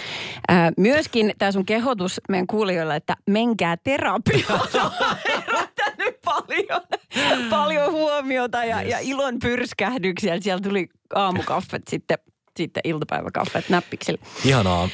Ää, 0.47 0.71
myöskin 0.77 1.33
tämä 1.37 1.51
sun 1.51 1.65
kehotus 1.65 2.21
meidän 2.29 2.47
kuulijoille, 2.47 2.95
että 2.95 3.15
menkää 3.29 3.77
terapiaan. 3.83 4.67
herättänyt 5.29 6.21
paljon, 6.25 6.81
paljon 7.49 7.91
huomiota 7.91 8.65
ja, 8.65 8.81
Yes. 8.81 8.91
ja 8.91 8.97
ilon 9.01 9.39
pyrskähdyksiä. 9.39 10.39
Siellä 10.39 10.61
tuli 10.61 10.89
aamukaffet 11.15 11.81
sitten, 11.89 12.17
sitten 12.57 12.81
iltapäiväkaffet 12.83 13.69
näppiksille. 13.69 14.19
Ihanaa. 14.45 14.89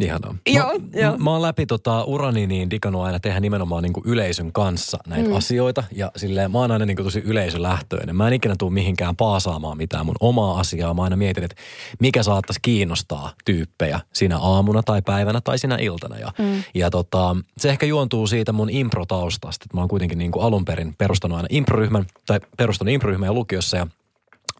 Ihanaa. 0.00 0.34
Joo, 0.46 0.78
mä, 0.78 1.00
joo. 1.00 1.18
mä 1.18 1.30
oon 1.30 1.42
läpi 1.42 1.66
tota 1.66 2.04
urani 2.04 2.46
niin 2.46 2.70
digannut 2.70 3.02
aina 3.02 3.20
tehdä 3.20 3.40
nimenomaan 3.40 3.82
niin 3.82 3.92
kuin 3.92 4.04
yleisön 4.06 4.52
kanssa 4.52 4.98
näitä 5.06 5.28
mm. 5.28 5.36
asioita. 5.36 5.84
Ja 5.92 6.10
silleen 6.16 6.50
mä 6.50 6.58
oon 6.58 6.70
aina 6.70 6.86
niin 6.86 6.96
kuin 6.96 7.04
tosi 7.04 7.22
yleisölähtöinen. 7.24 8.16
Mä 8.16 8.26
en 8.26 8.32
ikinä 8.32 8.54
tule 8.58 8.72
mihinkään 8.72 9.16
paasaamaan 9.16 9.76
mitään 9.76 10.06
mun 10.06 10.14
omaa 10.20 10.60
asiaa. 10.60 10.94
Mä 10.94 11.02
aina 11.02 11.16
mietin, 11.16 11.44
että 11.44 11.56
mikä 12.00 12.22
saattaisi 12.22 12.60
kiinnostaa 12.62 13.32
tyyppejä 13.44 14.00
siinä 14.12 14.38
aamuna 14.38 14.82
tai 14.82 15.02
päivänä 15.02 15.40
tai 15.40 15.58
siinä 15.58 15.76
iltana. 15.76 16.18
Ja, 16.18 16.32
mm. 16.38 16.62
ja 16.74 16.90
tota, 16.90 17.36
se 17.58 17.70
ehkä 17.70 17.86
juontuu 17.86 18.26
siitä 18.26 18.52
mun 18.52 18.70
improtaustasta. 18.70 19.64
Että 19.64 19.76
mä 19.76 19.80
oon 19.80 19.88
kuitenkin 19.88 20.18
niin 20.18 20.30
kuin 20.30 20.44
alun 20.44 20.64
perin 20.64 20.94
perustanut 20.98 21.36
aina 21.36 21.48
improryhmän 21.50 22.06
tai 22.26 22.40
perustanut 22.56 22.94
improryhmän 22.94 23.26
ja 23.26 23.32
lukiossa 23.32 23.76
ja 23.76 23.86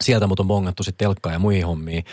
sieltä 0.05 0.27
mut 0.27 0.41
on 0.41 0.47
bongattu 0.47 0.83
sitten 0.83 1.07
telkkaa 1.07 1.33
ja 1.33 1.39
muihin 1.39 1.67
hommiin. 1.67 2.05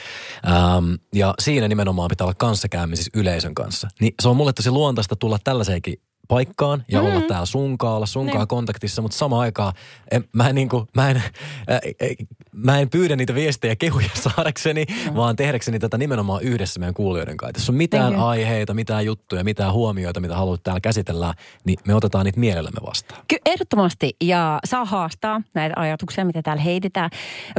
Ähm, 0.47 0.93
ja 1.15 1.33
siinä 1.39 1.67
nimenomaan 1.67 2.09
pitää 2.09 2.25
olla 2.25 2.33
kanssakäymisissä 2.33 3.11
yleisön 3.13 3.55
kanssa. 3.55 3.87
Niin 3.99 4.13
se 4.21 4.29
on 4.29 4.37
mulle 4.37 4.53
tosi 4.53 4.71
luontaista 4.71 5.15
tulla 5.15 5.37
tällaiseenkin 5.43 6.01
paikkaan 6.31 6.83
ja 6.87 7.01
mm-hmm. 7.01 7.15
olla 7.15 7.27
täällä 7.27 7.45
sunkaan, 7.45 7.95
olla 7.95 8.05
sunkaan 8.05 8.37
Niin. 8.37 8.47
kontaktissa, 8.47 9.01
mutta 9.01 9.17
samaan 9.17 9.41
aikaan 9.41 9.73
en, 10.11 10.23
mä, 10.33 10.49
en, 10.49 10.55
niinku, 10.55 10.87
mä, 10.95 11.09
en, 11.09 11.17
äh, 11.17 11.23
äh, 11.75 12.27
mä 12.51 12.79
en 12.79 12.89
pyydä 12.89 13.15
niitä 13.15 13.35
viestejä 13.35 13.75
kehuja 13.75 14.09
saadakseni, 14.35 14.85
mm. 14.85 15.15
vaan 15.15 15.35
tehdäkseni 15.35 15.79
tätä 15.79 15.97
nimenomaan 15.97 16.41
yhdessä 16.43 16.79
meidän 16.79 16.93
kuulijoiden 16.93 17.37
kanssa. 17.37 17.61
Jos 17.61 17.69
on 17.69 17.75
mitään 17.75 18.11
Niin. 18.11 18.21
aiheita, 18.21 18.73
mitään 18.73 19.05
juttuja, 19.05 19.43
mitään 19.43 19.73
huomioita, 19.73 20.19
mitä 20.19 20.35
haluat 20.35 20.63
täällä 20.63 20.79
käsitellä, 20.79 21.33
niin 21.65 21.77
me 21.87 21.95
otetaan 21.95 22.25
niitä 22.25 22.39
mielellämme 22.39 22.79
vastaan. 22.85 23.21
Kyllä 23.27 23.41
ehdottomasti 23.45 24.15
ja 24.21 24.59
saa 24.65 24.85
haastaa 24.85 25.41
näitä 25.53 25.73
ajatuksia, 25.77 26.25
mitä 26.25 26.41
täällä 26.41 26.63
heitetään. 26.63 27.09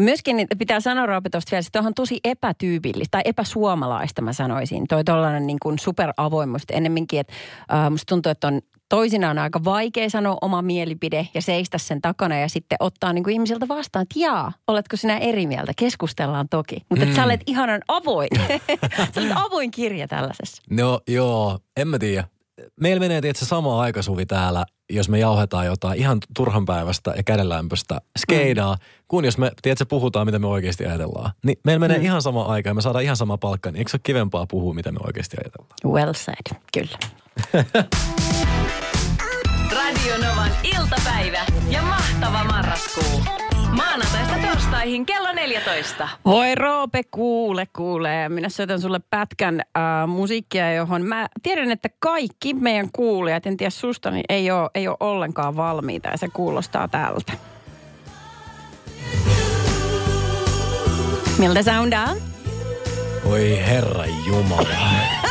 Myöskin 0.01 0.37
niin 0.37 0.49
pitää 0.59 0.81
sanoa 0.81 1.07
Roope 1.07 1.31
tuosta 1.31 1.51
vielä, 1.51 1.65
että 1.67 1.81
on 1.81 1.95
tosi 1.95 2.21
epätyypillistä 2.25 3.11
tai 3.11 3.23
epäsuomalaista 3.25 4.23
mä 4.23 4.33
sanoisin. 4.33 4.89
Toi 4.89 5.05
tollainen 5.05 5.47
niin 5.47 5.59
kuin 5.63 5.79
superavoimuus 5.79 6.63
että 6.63 6.75
ennemminkin, 6.77 7.21
että 7.21 7.33
äh, 7.73 7.91
musta 7.91 8.07
tuntuu, 8.09 8.33
että 8.33 8.47
on 8.47 8.62
toisinaan 8.93 9.39
aika 9.39 9.65
vaikea 9.65 10.11
sanoa 10.11 10.39
oma 10.43 10.63
mielipide 10.63 11.29
ja 11.35 11.43
seistä 11.43 11.79
sen 11.79 12.01
takana 12.01 12.39
ja 12.39 12.49
sitten 12.49 12.77
ottaa 12.81 13.13
niin 13.13 13.25
kuin 13.25 13.33
ihmisiltä 13.33 13.69
vastaan, 13.69 14.03
että 14.03 14.19
jaa, 14.19 14.53
oletko 14.69 14.97
sinä 14.97 15.19
eri 15.19 15.47
mieltä? 15.47 15.73
Keskustellaan 15.77 16.49
toki. 16.49 16.77
Mutta 16.89 17.05
mm. 17.05 17.13
sä 17.13 17.25
olet 17.25 17.41
ihanan 17.47 17.81
avoin. 17.89 18.29
sä 19.15 19.21
olet 19.21 19.33
avoin 19.35 19.71
kirja 19.71 20.09
tällaisessa. 20.09 20.63
No 20.71 21.01
joo, 21.09 21.59
en 21.77 21.89
mä 21.89 21.99
tiedä. 21.99 22.25
Meillä 22.81 23.01
menee 23.01 23.21
tietysti 23.21 23.47
sama 23.47 23.81
aikasuvi 23.81 24.27
täällä, 24.27 24.65
jos 24.91 25.09
me 25.09 25.19
jauhetaan 25.19 25.67
jotain 25.67 25.99
ihan 25.99 26.19
turhan 26.37 26.65
päivästä 26.65 27.15
ja 27.17 27.23
kädenlämpöstä 27.23 28.01
skeidaa, 28.19 28.75
mm. 28.75 28.81
kun 29.09 29.25
jos 29.25 29.39
me, 29.39 29.51
tiedätkö, 29.63 29.87
puhutaan, 29.87 30.27
mitä 30.27 30.39
me 30.39 30.47
oikeasti 30.47 30.87
ajatellaan. 30.87 31.31
Niin 31.45 31.59
meillä 31.65 31.81
menee 31.81 31.99
mm. 31.99 32.05
ihan 32.05 32.23
sama 32.23 32.43
aika 32.43 32.71
ja 32.71 32.75
me 32.75 32.83
saadaan 32.83 33.05
ihan 33.05 33.17
sama 33.17 33.39
palkka, 33.39 33.71
niin 33.71 33.79
eikö 33.79 33.91
se 33.91 33.95
ole 33.95 34.01
kivempaa 34.03 34.47
puhua, 34.47 34.75
mitä 34.75 34.93
me 34.93 34.99
oikeasti 35.07 35.37
ajatellaan? 35.41 35.95
Well 35.95 36.13
said, 36.13 36.61
kyllä. 36.73 36.99
Radionovan 39.93 40.51
iltapäivä 40.63 41.39
ja 41.71 41.83
mahtava 41.83 42.45
marraskuu. 42.45 43.21
Maanantaista 43.71 44.35
torstaihin 44.49 45.07
kello 45.07 45.33
14. 45.33 46.09
Voi 46.25 46.55
Roope, 46.55 47.03
kuule, 47.11 47.67
kuule. 47.77 48.29
Minä 48.29 48.49
soitan 48.49 48.81
sulle 48.81 49.01
pätkän 49.11 49.61
äh, 49.61 50.09
musiikkia, 50.09 50.75
johon 50.75 51.03
mä 51.03 51.29
tiedän, 51.43 51.71
että 51.71 51.89
kaikki 51.99 52.55
meidän 52.55 52.89
kuulijat, 52.93 53.47
en 53.47 53.57
tiedä 53.57 53.71
susta, 53.71 54.11
niin 54.11 54.25
ei 54.29 54.51
ole, 54.51 54.71
ei 54.75 54.89
ole 54.89 54.97
ollenkaan 55.01 55.57
valmiita 55.57 56.09
ja 56.09 56.17
se 56.17 56.29
kuulostaa 56.29 56.89
tältä. 56.89 57.33
Miltä 61.39 61.63
soundaa? 61.63 62.09
Oi 63.25 63.59
herra 63.67 64.05
jumala. 64.27 65.22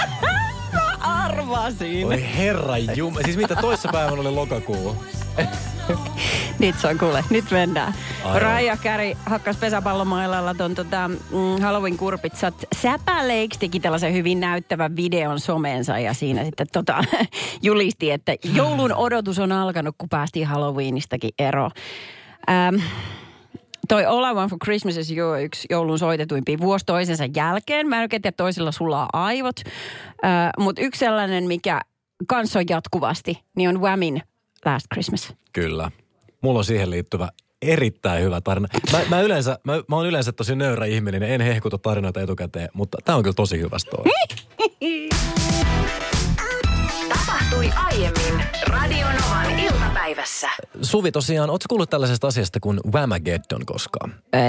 Arvasin. 1.55 2.07
Oi 2.07 2.25
herra 2.37 2.77
jumala. 2.77 3.23
Siis 3.23 3.37
mitä 3.37 3.55
toissa 3.55 3.89
päivänä 3.91 4.21
oli 4.21 4.31
lokakuu? 4.31 4.95
Nyt 6.59 6.79
se 6.79 6.87
on 6.87 6.97
kuule, 6.97 7.23
nyt 7.29 7.51
mennään. 7.51 7.93
Aivan. 8.23 8.41
Raija 8.41 8.77
Käri 8.77 9.17
hakkas 9.25 9.57
pesäpallomailalla 9.57 10.53
ton 10.53 10.75
tota, 10.75 11.07
mm, 11.07 11.61
Halloween-kurpitsat 11.61 12.53
säpäleiksi, 12.75 13.59
teki 13.59 13.79
tällaisen 13.79 14.13
hyvin 14.13 14.39
näyttävän 14.39 14.95
videon 14.95 15.39
someensa 15.39 15.99
ja 15.99 16.13
siinä 16.13 16.45
sitten 16.45 16.67
tota, 16.73 17.03
julisti, 17.61 18.11
että 18.11 18.35
joulun 18.53 18.93
odotus 18.93 19.39
on 19.39 19.51
alkanut, 19.51 19.95
kun 19.97 20.09
päästiin 20.09 20.47
Halloweenistakin 20.47 21.31
ero. 21.39 21.69
Ähm, 22.49 22.75
toi 23.91 24.05
All 24.05 24.23
I 24.23 24.33
Want 24.33 24.49
for 24.49 24.59
Christmas 24.63 24.97
is 24.97 25.11
You 25.11 25.29
on 25.29 25.41
yksi 25.41 25.67
joulun 25.69 25.99
soitetuimpia 25.99 26.57
vuosi 26.57 26.85
toisensa 26.85 27.25
jälkeen. 27.35 27.87
Mä 27.87 27.95
en 27.95 28.01
oikein 28.01 28.21
tiedä, 28.21 28.35
toisilla 28.35 28.71
sulaa 28.71 29.09
aivot. 29.13 29.55
Äh, 30.25 30.49
Mutta 30.59 30.81
yksi 30.81 30.99
sellainen, 30.99 31.47
mikä 31.47 31.81
kanssa 32.27 32.59
on 32.59 32.65
jatkuvasti, 32.69 33.39
niin 33.55 33.69
on 33.69 33.81
Whamin 33.81 34.21
Last 34.65 34.85
Christmas. 34.93 35.33
Kyllä. 35.53 35.91
Mulla 36.41 36.59
on 36.59 36.65
siihen 36.65 36.89
liittyvä 36.89 37.29
erittäin 37.61 38.23
hyvä 38.23 38.41
tarina. 38.41 38.67
Mä, 38.91 38.99
mä, 39.09 39.21
yleensä, 39.21 39.59
mä, 39.63 39.73
mä 39.87 39.95
oon 39.95 40.07
yleensä 40.07 40.31
tosi 40.31 40.55
nöyrä 40.55 40.85
ihminen, 40.85 41.23
en 41.23 41.41
hehkuta 41.41 41.77
tarinoita 41.77 42.21
etukäteen, 42.21 42.69
mutta 42.73 42.97
tää 43.05 43.15
on 43.15 43.23
kyllä 43.23 43.35
tosi 43.35 43.59
hyvä 43.59 43.79
story. 43.79 44.11
Tapahtui 47.51 47.83
aiemmin 47.85 48.45
Radionovan 48.67 49.59
iltapäivässä. 49.59 50.49
Suvi 50.81 51.11
tosiaan, 51.11 51.49
ootko 51.49 51.65
kuullut 51.69 51.89
tällaisesta 51.89 52.27
asiasta 52.27 52.59
kuin 52.59 52.79
Whamageddon 52.93 53.65
koskaan? 53.65 54.13
Äh, 54.35 54.41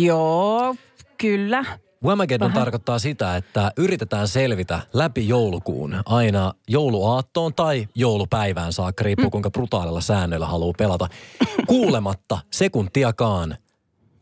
joo, 0.00 0.74
kyllä. 1.18 1.64
Whamageddon 2.04 2.52
tarkoittaa 2.52 2.98
sitä, 2.98 3.36
että 3.36 3.72
yritetään 3.76 4.28
selvitä 4.28 4.80
läpi 4.92 5.28
joulukuun 5.28 6.02
aina 6.06 6.52
jouluaattoon 6.68 7.54
tai 7.54 7.88
joulupäivään 7.94 8.72
saakka, 8.72 9.04
riippuu 9.04 9.30
kuinka 9.30 9.50
brutaalilla 9.50 10.00
säännöillä 10.00 10.46
haluaa 10.46 10.74
pelata, 10.78 11.08
kuulematta 11.66 12.38
sekuntiakaan 12.50 13.56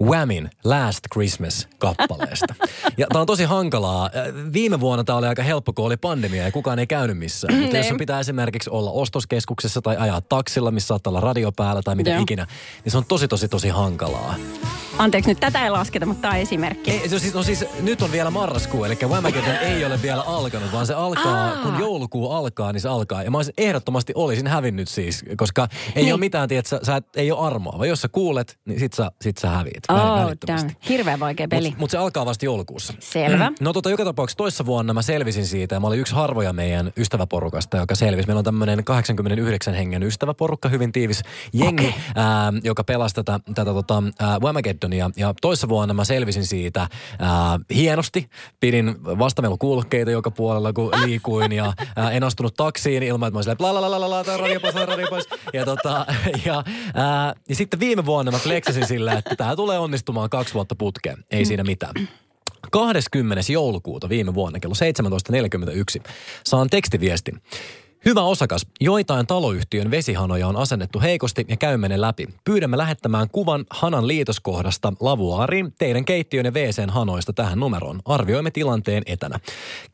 Whamin 0.03 0.51
Last 0.65 1.05
Christmas-kappaleesta. 1.13 2.55
Ja 2.97 3.07
tämä 3.13 3.21
on 3.21 3.27
tosi 3.27 3.45
hankalaa. 3.45 4.05
Äh, 4.07 4.53
Viime 4.53 4.81
vuonna 4.81 5.05
tämä 5.05 5.19
oli 5.19 5.27
aika 5.27 5.43
helppo, 5.43 5.73
kun 5.73 5.85
oli 5.87 5.97
pandemia 5.97 6.43
ja 6.43 6.53
kukaan 6.53 6.79
ei 6.79 6.87
käynyt 6.87 7.19
missään. 7.19 7.55
Mutta 7.61 7.77
jos 7.77 7.87
Niin. 7.87 7.99
pitää 7.99 8.21
esimerkiksi 8.21 8.71
olla 8.71 8.91
ostoskeskuksessa 8.91 9.83
tai 9.83 9.97
ajaa 9.97 10.21
taksilla, 10.21 10.71
missä 10.71 10.87
saattaa 10.87 11.11
olla 11.11 11.21
radio 11.21 11.53
päällä 11.53 11.83
tai 11.83 11.95
mitä 11.95 12.11
Joo. 12.11 12.23
ikinä, 12.23 12.47
niin 12.85 12.91
se 12.93 12.99
on 12.99 13.05
tosi, 13.05 13.29
tosi, 13.29 13.49
tosi 13.49 13.69
hankalaa. 13.69 14.35
Anteeksi, 14.99 15.31
nyt 15.31 15.41
tätä 15.41 15.65
ei 15.65 15.71
lasketa, 15.71 16.07
mutta 16.07 16.21
tämä 16.23 16.35
on 16.35 16.41
esimerkki. 16.41 16.91
Ei, 16.91 17.09
no 17.09 17.19
siis, 17.19 17.35
no 17.35 17.43
siis, 17.43 17.65
nyt 17.81 18.03
on 18.03 18.13
vielä 18.13 18.31
marraskuu, 18.31 18.85
eli 18.85 18.99
Whamageddon 19.05 19.55
ei 19.55 19.85
ole 19.85 20.03
vielä 20.03 20.23
alkanut, 20.23 20.73
vaan 20.73 20.87
se 20.87 20.95
alkaa, 20.95 21.49
Aa. 21.49 21.57
kun 21.63 21.79
joulukuu 21.79 22.31
alkaa, 22.31 22.73
niin 22.73 22.81
se 22.81 22.89
alkaa. 22.89 23.23
Ja 23.23 23.31
mä 23.31 23.39
olisin 23.39 23.55
ehdottomasti 23.59 24.13
olisin 24.17 24.47
hävinnyt 24.47 24.89
siis, 24.89 25.25
koska 25.37 25.69
ei 25.95 26.03
Niin. 26.03 26.15
ole 26.15 26.21
mitään, 26.21 26.49
tiedät, 26.49 26.67
sä, 26.67 26.81
sä 26.83 26.97
et, 26.97 27.07
ei 27.17 27.33
ole 27.33 27.47
armoa. 27.47 27.79
Vaan 27.79 27.89
jos 27.89 28.01
sä 28.01 28.09
kuulet, 28.09 28.59
niin 28.65 28.81
sit 28.81 28.93
sä, 28.93 29.11
sit 29.23 29.37
sä 29.37 29.49
häviit 29.49 29.83
Oh, 29.89 29.99
damn. 30.47 30.71
Hirveän 30.89 31.21
vaikea 31.21 31.49
peli. 31.49 31.69
Mutta 31.69 31.81
mut 31.81 31.91
se 31.91 31.99
alkaa 31.99 32.27
vasta 32.27 32.45
joulukuussa. 32.45 32.95
Selvä. 33.01 33.53
No 33.61 33.73
tota, 33.73 33.91
joka 33.91 34.05
tapauksessa 34.05 34.39
toissa 34.39 34.67
vuonna 34.67 34.95
mä 34.95 35.03
selvisin 35.03 35.47
siitä 35.47 35.75
ja 35.75 35.81
mä 35.81 35.87
olin 35.87 36.01
yksi 36.01 36.15
harvoja 36.15 36.53
meidän 36.53 36.93
ystäväporukasta, 36.97 37.77
joka 37.77 37.95
selvisi. 37.95 38.27
Meillä 38.29 38.39
on 38.39 38.45
tämmöinen 38.45 38.85
89 38.85 39.75
hengen 39.75 40.03
ystäväporukka, 40.03 40.69
hyvin 40.69 40.93
tiivis 40.93 41.23
jengi, 41.53 41.89
okay. 41.89 42.01
ää, 42.15 42.53
joka 42.65 42.85
pelasi 42.85 43.15
tätä, 43.15 43.41
tätä 43.55 43.65
tota, 43.73 44.03
ää, 44.19 44.41
Whamageddonia. 44.89 45.11
Ja 45.17 45.35
toissa 45.41 45.69
vuonna 45.69 45.95
mä 45.95 46.05
selvisin 46.05 46.47
siitä 46.47 46.89
ää, 47.19 47.61
hienosti. 47.75 48.31
Pidin 48.61 48.97
vastamelukuulokkeita 49.05 50.11
joka 50.11 50.31
puolella, 50.31 50.73
kun 50.73 50.91
liikuin 51.05 51.53
ja 51.53 51.73
ää, 51.97 52.11
en 52.11 52.23
astunut 52.23 52.55
taksiin 52.55 53.03
ilman, 53.03 53.27
että 53.29 53.35
mä 53.35 53.39
olin 53.39 53.45
silleen, 53.45 53.75
la 53.75 53.75
la 53.75 53.91
la 53.91 54.01
la 54.01 54.11
la, 54.11 54.37
radio 54.37 54.61
pois, 54.61 54.75
radio 54.75 55.07
pois. 55.11 55.29
Ja, 55.53 55.65
tota, 55.65 56.07
ja, 56.47 56.65
ää, 56.95 57.35
ja 57.49 57.55
sitten 57.55 57.81
viime 57.81 58.07
vuonna 58.07 58.33
mä 58.33 58.39
flexasin 58.39 58.87
sillä, 58.87 59.13
että 59.13 59.37
tämä 59.37 59.57
tulee 59.57 59.79
onnistumaan 59.79 60.31
kaksi 60.31 60.55
vuotta 60.55 60.75
putkeen. 60.75 61.25
Ei 61.31 61.45
siinä 61.45 61.65
mitään. 61.65 61.95
20. 62.73 63.53
joulukuuta 63.53 64.09
viime 64.09 64.35
vuonna 64.35 64.61
kello 64.61 64.75
17.41 65.99 66.11
saan 66.45 66.71
tekstiviestin. 66.71 67.43
Hyvä 68.05 68.23
osakas, 68.23 68.67
joitain 68.81 69.27
taloyhtiön 69.27 69.91
vesihanoja 69.91 70.49
on 70.49 70.57
asennettu 70.57 71.01
heikosti 71.01 71.45
ja 71.49 71.57
käymme 71.57 71.89
ne 71.89 72.01
läpi. 72.01 72.27
Pyydämme 72.45 72.79
lähettämään 72.79 73.31
kuvan 73.31 73.65
hanan 73.71 74.09
liitoskohdasta 74.09 74.93
lavuaariin 75.01 75.73
teidän 75.79 76.05
keittiön 76.05 76.45
ja 76.45 76.53
WCn 76.53 76.91
hanoista 76.91 77.33
tähän 77.33 77.61
numeroon. 77.61 78.01
Arvioimme 78.05 78.51
tilanteen 78.51 79.03
etänä. 79.07 79.39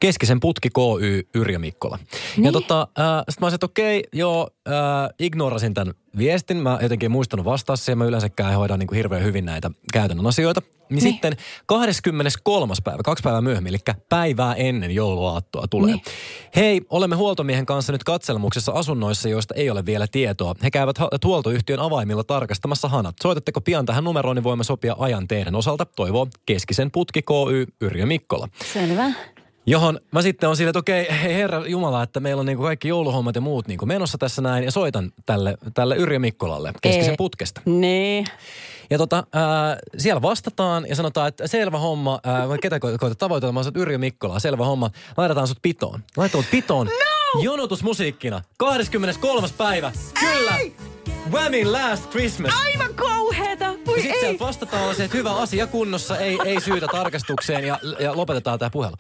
Keskisen 0.01 0.41
putki 0.41 0.69
KY 0.71 1.29
Yrjö 1.35 1.59
Mikkola. 1.59 1.99
Niin. 2.37 2.45
Ja 2.45 2.53
tota, 2.53 2.89
äh, 2.99 3.25
sit 3.29 3.41
mä 3.41 3.47
olisin, 3.47 3.55
että 3.55 3.67
okei, 3.67 4.05
joo, 4.13 4.51
äh, 4.69 4.75
ignorasin 5.19 5.75
tämän 5.75 5.95
viestin. 6.17 6.57
Mä 6.57 6.79
jotenkin 6.83 7.07
en 7.07 7.13
muistanut 7.13 7.47
vastaa 7.47 7.77
siihen. 7.77 7.99
Mä 7.99 8.05
yleensäkään 8.05 8.51
en 8.51 8.59
hoida 8.59 8.77
niin 8.77 8.87
kuin 8.87 8.97
hirveän 8.97 9.25
hyvin 9.25 9.45
näitä 9.45 9.71
käytännön 9.93 10.27
asioita. 10.27 10.61
Niin, 10.61 10.75
niin. 10.89 11.01
sitten 11.01 11.37
23. 11.67 12.75
päivä, 12.85 13.03
kaksi 13.05 13.23
päivää 13.23 13.41
myöhemmin, 13.41 13.71
eli 13.71 13.79
päivää 14.09 14.55
ennen 14.55 14.91
jouluaattoa 14.91 15.69
tulee. 15.69 15.93
Niin. 15.93 16.03
Hei, 16.57 16.81
olemme 16.91 17.17
huoltomiehen 17.17 17.67
kanssa 17.67 17.93
nyt 17.93 18.05
katselmuksessa 18.05 18.73
asunnoissa, 18.73 19.29
joista 19.29 19.55
ei 19.55 19.71
ole 19.71 19.87
vielä 19.87 20.07
tietoa. 20.13 20.55
He 20.63 20.71
käyvät 20.71 20.97
huoltoyhtiön 21.25 21.81
avaimilla 21.81 22.25
tarkastamassa 22.25 22.89
hanat. 22.89 23.17
Soitatteko 23.23 23.61
pian 23.61 23.87
tähän 23.87 24.05
numeroon, 24.05 24.37
niin 24.37 24.45
voimme 24.45 24.65
sopia 24.65 24.97
ajan 24.99 25.29
teidän 25.29 25.55
osalta. 25.55 25.85
Toivoo 25.85 26.27
Keskisen 26.47 26.91
putki 26.91 27.23
KY 27.23 27.67
Yrjö 27.81 28.07
Mikkola. 28.07 28.49
Selvä. 28.73 29.13
Johon 29.67 30.01
mä 30.11 30.23
sitten 30.23 30.49
on 30.49 30.57
silleen, 30.57 30.71
että 30.71 30.79
okei, 30.79 31.07
hei 31.23 31.35
herra 31.35 31.67
Jumala, 31.67 32.03
että 32.03 32.21
meillä 32.21 32.41
on 32.41 32.47
niinku 32.47 32.63
kaikki 32.63 32.89
jouluhommat 32.89 33.35
ja 33.35 33.41
muut 33.41 33.69
niinku 33.69 33.87
menossa 33.87 34.19
tässä 34.19 34.43
näin. 34.43 34.65
Ja 34.65 34.71
soitan 34.71 35.13
tälle, 35.27 35.59
tälle 35.75 35.97
Yrjö 35.97 36.19
Mikkolalle 36.19 36.73
keskisen 36.83 37.11
Ei. 37.11 37.17
putkesta. 37.17 37.61
Niin. 37.65 38.27
Ja 38.91 38.99
tota, 38.99 39.25
ää, 39.33 39.79
siellä 39.99 40.23
vastataan 40.23 40.87
ja 40.89 40.97
sanotaan, 40.97 41.29
että 41.29 41.47
selvä 41.47 41.79
homma, 41.79 42.21
ää, 42.25 42.49
vai 42.49 42.59
ketä 42.59 42.77
ko- 42.77 42.99
koetat 42.99 43.19
tavoitella, 43.19 43.53
mä 43.53 43.63
sanoin, 43.63 43.83
Yrjö 43.83 43.99
Mikkola, 43.99 44.39
selvä 44.39 44.65
homma, 44.65 44.91
laitetaan 45.17 45.49
sut 45.49 45.59
pitoon. 45.63 46.01
Laitetaan 46.17 46.45
pitoon. 46.51 46.87
No! 46.87 47.43
Jonotusmusiikkina, 47.43 48.43
23. 48.59 49.49
päivä, 49.59 49.93
kyllä! 50.21 50.57
Whammin 51.31 51.73
Last 51.73 52.11
Christmas. 52.11 52.55
Aivan 52.65 52.95
kauheeta. 52.95 53.75
Voi 53.87 54.01
sitten 54.01 54.15
ei. 54.15 54.21
sieltä 54.21 54.45
vastataan 54.45 54.95
se, 54.95 55.05
että 55.05 55.17
hyvä 55.17 55.37
asia 55.37 55.67
kunnossa, 55.67 56.19
ei, 56.19 56.39
ei 56.45 56.61
syytä 56.61 56.87
tarkastukseen 56.93 57.65
ja, 57.65 57.79
ja 57.99 58.17
lopetetaan 58.17 58.59
tämä 58.59 58.71
puhelu. 58.71 58.97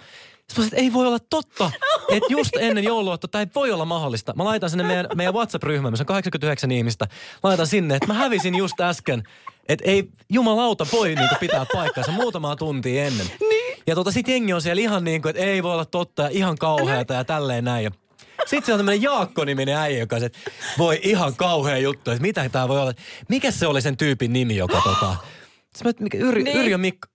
Sitten 0.48 0.64
että 0.64 0.76
ei 0.76 0.92
voi 0.92 1.06
olla 1.06 1.18
totta, 1.30 1.70
että 2.08 2.26
just 2.32 2.56
ennen 2.56 2.84
joulua, 2.84 3.18
tämä 3.18 3.42
ei 3.42 3.46
voi 3.54 3.72
olla 3.72 3.84
mahdollista. 3.84 4.32
Mä 4.36 4.44
laitan 4.44 4.70
sinne 4.70 4.84
meidän, 4.84 5.06
meidän 5.14 5.34
WhatsApp-ryhmään, 5.34 5.92
missä 5.92 6.02
on 6.02 6.06
89 6.06 6.70
ihmistä, 6.72 7.08
laitan 7.42 7.66
sinne, 7.66 7.96
että 7.96 8.06
mä 8.06 8.14
hävisin 8.14 8.54
just 8.54 8.80
äsken, 8.80 9.22
että 9.68 9.84
ei 9.90 10.08
jumalauta 10.32 10.86
voi 10.92 11.14
niinku 11.14 11.34
pitää 11.40 11.66
paikkaansa 11.72 12.12
muutamaa 12.12 12.56
tuntia 12.56 13.04
ennen. 13.04 13.26
Niin. 13.40 13.78
Ja 13.86 13.94
tota, 13.94 14.12
sit 14.12 14.28
jengi 14.28 14.52
on 14.52 14.62
siellä 14.62 14.80
ihan 14.80 15.04
niin 15.04 15.22
kuin, 15.22 15.30
että 15.30 15.42
ei 15.42 15.62
voi 15.62 15.72
olla 15.72 15.84
totta 15.84 16.22
ja 16.22 16.28
ihan 16.28 16.58
kauheata 16.58 17.14
ja 17.14 17.24
tälleen 17.24 17.64
näin. 17.64 17.84
Ja 17.84 17.90
sitten 18.46 18.64
siellä 18.64 18.74
on 18.74 18.78
tämmöinen 18.78 19.02
Jaakko-niminen 19.02 19.76
äijä, 19.76 19.98
joka 19.98 20.18
se, 20.18 20.26
että 20.26 20.38
voi 20.78 21.00
ihan 21.02 21.34
kauhea 21.36 21.78
juttu, 21.78 22.10
että 22.10 22.22
mitä 22.22 22.48
tämä 22.48 22.68
voi 22.68 22.80
olla. 22.80 22.92
Mikä 23.28 23.50
se 23.50 23.66
oli 23.66 23.82
sen 23.82 23.96
tyypin 23.96 24.32
nimi, 24.32 24.56
joka 24.56 24.80
tota... 24.84 25.16
Sitten 25.56 25.84
mä, 25.84 25.90
että 25.90 26.02
mikä, 26.02 26.18
Yrjö, 26.18 26.44
Niin. 26.44 26.56
Yrjö 26.56 26.78
Mikko... 26.78 27.08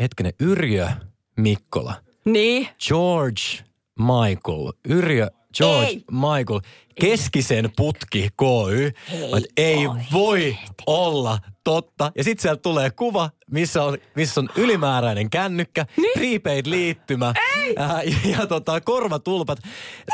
Hetkinen, 0.00 0.32
Yrjö 0.40 0.88
Mikkola. 1.36 1.94
Niin. 2.24 2.68
George 2.88 3.42
Michael. 3.98 4.72
Yrjö 4.84 5.28
George 5.58 5.86
Ei. 5.86 6.04
Michael. 6.10 6.60
Keskisen 7.00 7.70
putki 7.76 8.28
KY. 8.38 8.92
Ei, 9.12 9.46
ei 9.56 9.88
voi 10.12 10.56
olla 10.86 11.38
totta. 11.64 12.12
Ja 12.16 12.24
sitten 12.24 12.42
sieltä 12.42 12.62
tulee 12.62 12.90
kuva, 12.90 13.30
missä 13.50 13.82
on, 13.82 13.98
missä 14.14 14.40
on 14.40 14.48
ylimääräinen 14.56 15.30
kännykkä, 15.30 15.86
niin? 15.96 16.12
prepaid-liittymä 16.18 17.34
ää, 17.76 18.02
ja, 18.02 18.16
ja 18.24 18.46
tota, 18.46 18.80
korvatulpat. 18.80 19.58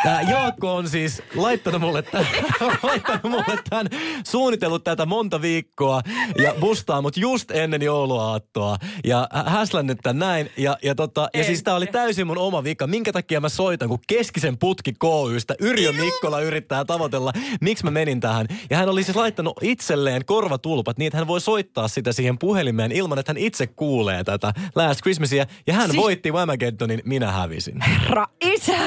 Tää 0.02 0.22
Jaakko 0.22 0.74
on 0.74 0.88
siis 0.88 1.22
laittanut 1.34 1.80
mulle, 1.80 2.02
tämän, 2.02 2.26
laittanut 2.82 3.22
mulle 3.24 3.58
tämän, 3.70 3.86
suunnitellut 4.26 4.84
tätä 4.84 5.06
monta 5.06 5.42
viikkoa 5.42 6.00
ja 6.38 6.54
bustaa 6.60 7.02
mut 7.02 7.16
just 7.16 7.50
ennen 7.50 7.82
jouluaattoa 7.82 8.76
ja 9.04 9.28
hä- 9.32 9.50
häslännyt 9.50 9.98
tän 10.02 10.18
näin. 10.18 10.50
Ja, 10.56 10.78
ja, 10.82 10.94
tota, 10.94 11.28
ja 11.34 11.44
siis 11.44 11.62
tää 11.62 11.74
oli 11.74 11.86
täysin 11.86 12.26
mun 12.26 12.38
oma 12.38 12.64
vika. 12.64 12.86
Minkä 12.86 13.12
takia 13.12 13.40
mä 13.40 13.48
soitan, 13.48 13.88
kun 13.88 13.98
keskisen 14.06 14.58
putki 14.58 14.92
KYstä 14.92 15.54
Yrjö 15.60 15.92
Mikkola 15.92 16.40
yrittää 16.66 16.84
tavoitella, 16.84 17.32
miksi 17.60 17.84
mä 17.84 17.90
menin 17.90 18.20
tähän. 18.20 18.46
Ja 18.70 18.76
hän 18.76 18.88
oli 18.88 19.02
siis 19.02 19.16
laittanut 19.16 19.56
itselleen 19.62 20.24
korvatulpat 20.24 20.98
niin, 20.98 21.06
että 21.06 21.18
hän 21.18 21.26
voi 21.26 21.40
soittaa 21.40 21.88
sitä 21.88 22.12
siihen 22.12 22.38
puhelimeen 22.38 22.92
ilman, 22.92 23.18
että 23.18 23.30
hän 23.30 23.36
itse 23.36 23.66
kuulee 23.66 24.24
tätä 24.24 24.52
Last 24.74 25.00
Christmasia. 25.02 25.46
Ja 25.66 25.74
hän 25.74 25.90
Si- 25.90 25.96
voitti 25.96 26.32
Whamageddonin, 26.32 27.02
minä 27.04 27.32
hävisin. 27.32 27.80
Herra 27.80 28.26
isä. 28.40 28.78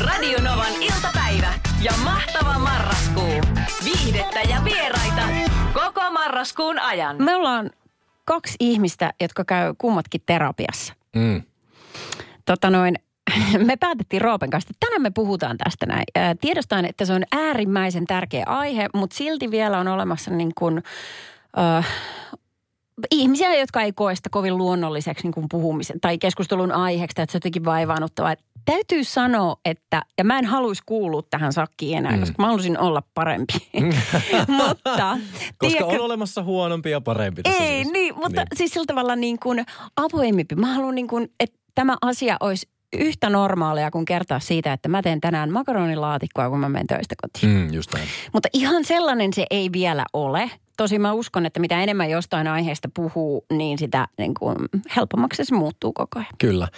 Radio 0.00 0.38
Novan 0.42 0.72
iltapäivä 0.80 1.54
ja 1.82 1.92
mahtava 2.04 2.58
marraskuu. 2.58 3.40
Viihdettä 3.84 4.40
ja 4.40 4.64
vieraita 4.64 5.22
koko 5.74 6.10
marraskuun 6.10 6.78
ajan. 6.78 7.16
Me 7.22 7.34
ollaan 7.34 7.70
kaksi 8.24 8.54
ihmistä, 8.60 9.12
jotka 9.20 9.44
käy 9.44 9.74
kummatkin 9.78 10.22
terapiassa. 10.26 10.94
Mm. 11.16 11.42
Tota 12.44 12.70
noin, 12.70 12.94
me 13.66 13.76
päätettiin 13.76 14.22
Roopen 14.22 14.50
kanssa, 14.50 14.68
että 14.70 14.86
tänään 14.86 15.02
me 15.02 15.10
puhutaan 15.10 15.58
tästä 15.58 15.86
näin. 15.86 16.04
Tiedostan, 16.40 16.84
että 16.84 17.04
se 17.04 17.12
on 17.12 17.22
äärimmäisen 17.32 18.06
tärkeä 18.06 18.44
aihe, 18.46 18.88
mutta 18.94 19.16
silti 19.16 19.50
vielä 19.50 19.78
on 19.78 19.88
olemassa 19.88 20.30
niin 20.30 20.52
kuin, 20.54 20.82
äh, 21.58 21.86
ihmisiä, 23.10 23.54
jotka 23.54 23.82
ei 23.82 23.92
koe 23.92 24.14
sitä 24.14 24.28
kovin 24.30 24.58
luonnolliseksi 24.58 25.24
niin 25.24 25.32
kuin 25.32 25.46
puhumisen 25.50 26.00
tai 26.00 26.18
keskustelun 26.18 26.72
aiheeksi, 26.72 27.22
että 27.22 27.32
se 27.32 27.36
on 27.36 27.38
jotenkin 27.38 27.64
vaivaannuttavaa. 27.64 28.34
Täytyy 28.64 29.04
sanoa, 29.04 29.56
että, 29.64 30.02
ja 30.18 30.24
mä 30.24 30.38
en 30.38 30.44
haluaisi 30.44 30.82
kuulua 30.86 31.22
tähän 31.30 31.52
sakkiin 31.52 31.98
enää, 31.98 32.12
mm. 32.12 32.20
koska 32.20 32.34
mä 32.38 32.46
haluaisin 32.46 32.78
olla 32.78 33.02
parempi. 33.14 33.52
mutta, 34.58 35.18
Koska 35.58 35.78
tiedätkö- 35.78 35.84
on 35.84 36.00
olemassa 36.00 36.42
huonompi 36.42 36.90
ja 36.90 37.00
parempi 37.00 37.42
tässä 37.42 37.62
ei, 37.62 37.70
asiassa. 37.70 37.92
niin, 37.92 38.14
mutta 38.14 38.40
niin. 38.40 38.46
siis 38.56 38.72
sillä 38.72 38.86
tavalla 38.86 39.16
niin 39.16 39.38
kuin 39.38 39.66
avoimempi. 39.96 40.54
Mä 40.54 40.74
haluan 40.74 40.94
niin 40.94 41.08
kuin, 41.08 41.32
että 41.40 41.58
tämä 41.74 41.96
asia 42.02 42.36
olisi 42.40 42.68
yhtä 42.92 43.30
normaalia 43.30 43.90
kuin 43.90 44.04
kertoa 44.04 44.40
siitä, 44.40 44.72
että 44.72 44.88
mä 44.88 45.02
teen 45.02 45.20
tänään 45.20 45.52
makaronilaatikkoa, 45.52 46.50
kun 46.50 46.60
mä 46.60 46.68
menen 46.68 46.86
töistä 46.86 47.14
kotiin. 47.22 47.52
Mm. 47.52 47.72
Just 47.72 47.92
näin. 47.92 48.08
Mutta 48.32 48.48
ihan 48.52 48.84
sellainen 48.84 49.32
se 49.32 49.46
ei 49.50 49.72
vielä 49.72 50.04
ole. 50.12 50.50
Tosin 50.80 51.00
mä 51.00 51.12
uskon, 51.12 51.46
että 51.46 51.60
mitä 51.60 51.82
enemmän 51.82 52.10
jostain 52.10 52.46
aiheesta 52.46 52.88
puhuu, 52.94 53.44
niin 53.52 53.78
sitä 53.78 54.08
niin 54.18 54.34
kuin 54.34 54.56
helpommaksi 54.96 55.44
se 55.44 55.54
muuttuu 55.54 55.92
koko 55.92 56.18
ajan. 56.18 56.32
Kyllä. 56.38 56.68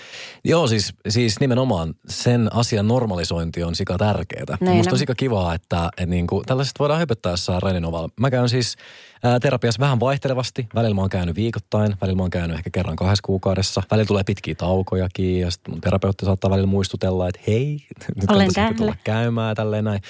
Joo, 0.44 0.66
siis, 0.66 0.94
siis 1.08 1.40
nimenomaan 1.40 1.94
sen 2.08 2.48
asian 2.52 2.88
normalisointi 2.88 3.62
on 3.62 3.74
sika 3.74 3.98
tärkeää. 3.98 4.56
Näin 4.60 4.76
Musta 4.76 4.92
on. 4.92 4.98
sika 4.98 5.14
kivaa, 5.14 5.54
että, 5.54 5.86
että 5.86 6.06
niin 6.06 6.26
kuin, 6.26 6.44
tällaiset 6.46 6.74
voidaan 6.78 7.00
höpöttää 7.00 7.32
jossain 7.32 7.62
Rainenovalla. 7.62 8.08
Mä 8.20 8.30
käyn 8.30 8.48
siis 8.48 8.76
ää, 9.22 9.40
terapiassa 9.40 9.80
vähän 9.80 10.00
vaihtelevasti. 10.00 10.66
Välillä 10.74 10.94
mä 10.94 11.00
oon 11.00 11.10
käynyt 11.10 11.36
viikoittain, 11.36 11.96
välillä 12.00 12.16
mä 12.16 12.22
oon 12.22 12.30
käynyt 12.30 12.56
ehkä 12.56 12.70
kerran 12.70 12.96
kahdessa 12.96 13.22
kuukaudessa. 13.22 13.82
Välillä 13.90 14.06
tulee 14.06 14.24
pitkiä 14.24 14.54
taukojakin 14.54 15.40
ja 15.40 15.50
sitten 15.50 15.74
mun 15.74 15.80
terapeutti 15.80 16.24
saattaa 16.24 16.50
välillä 16.50 16.66
muistutella, 16.66 17.28
että 17.28 17.40
hei, 17.46 17.72
nyt 18.16 18.30
Olen 18.30 18.46
kannattaisi 18.54 18.74
tulla 18.74 18.96
käymään 19.04 19.48
ja 19.48 19.54
tälleen 19.54 19.84
näin. 19.84 20.00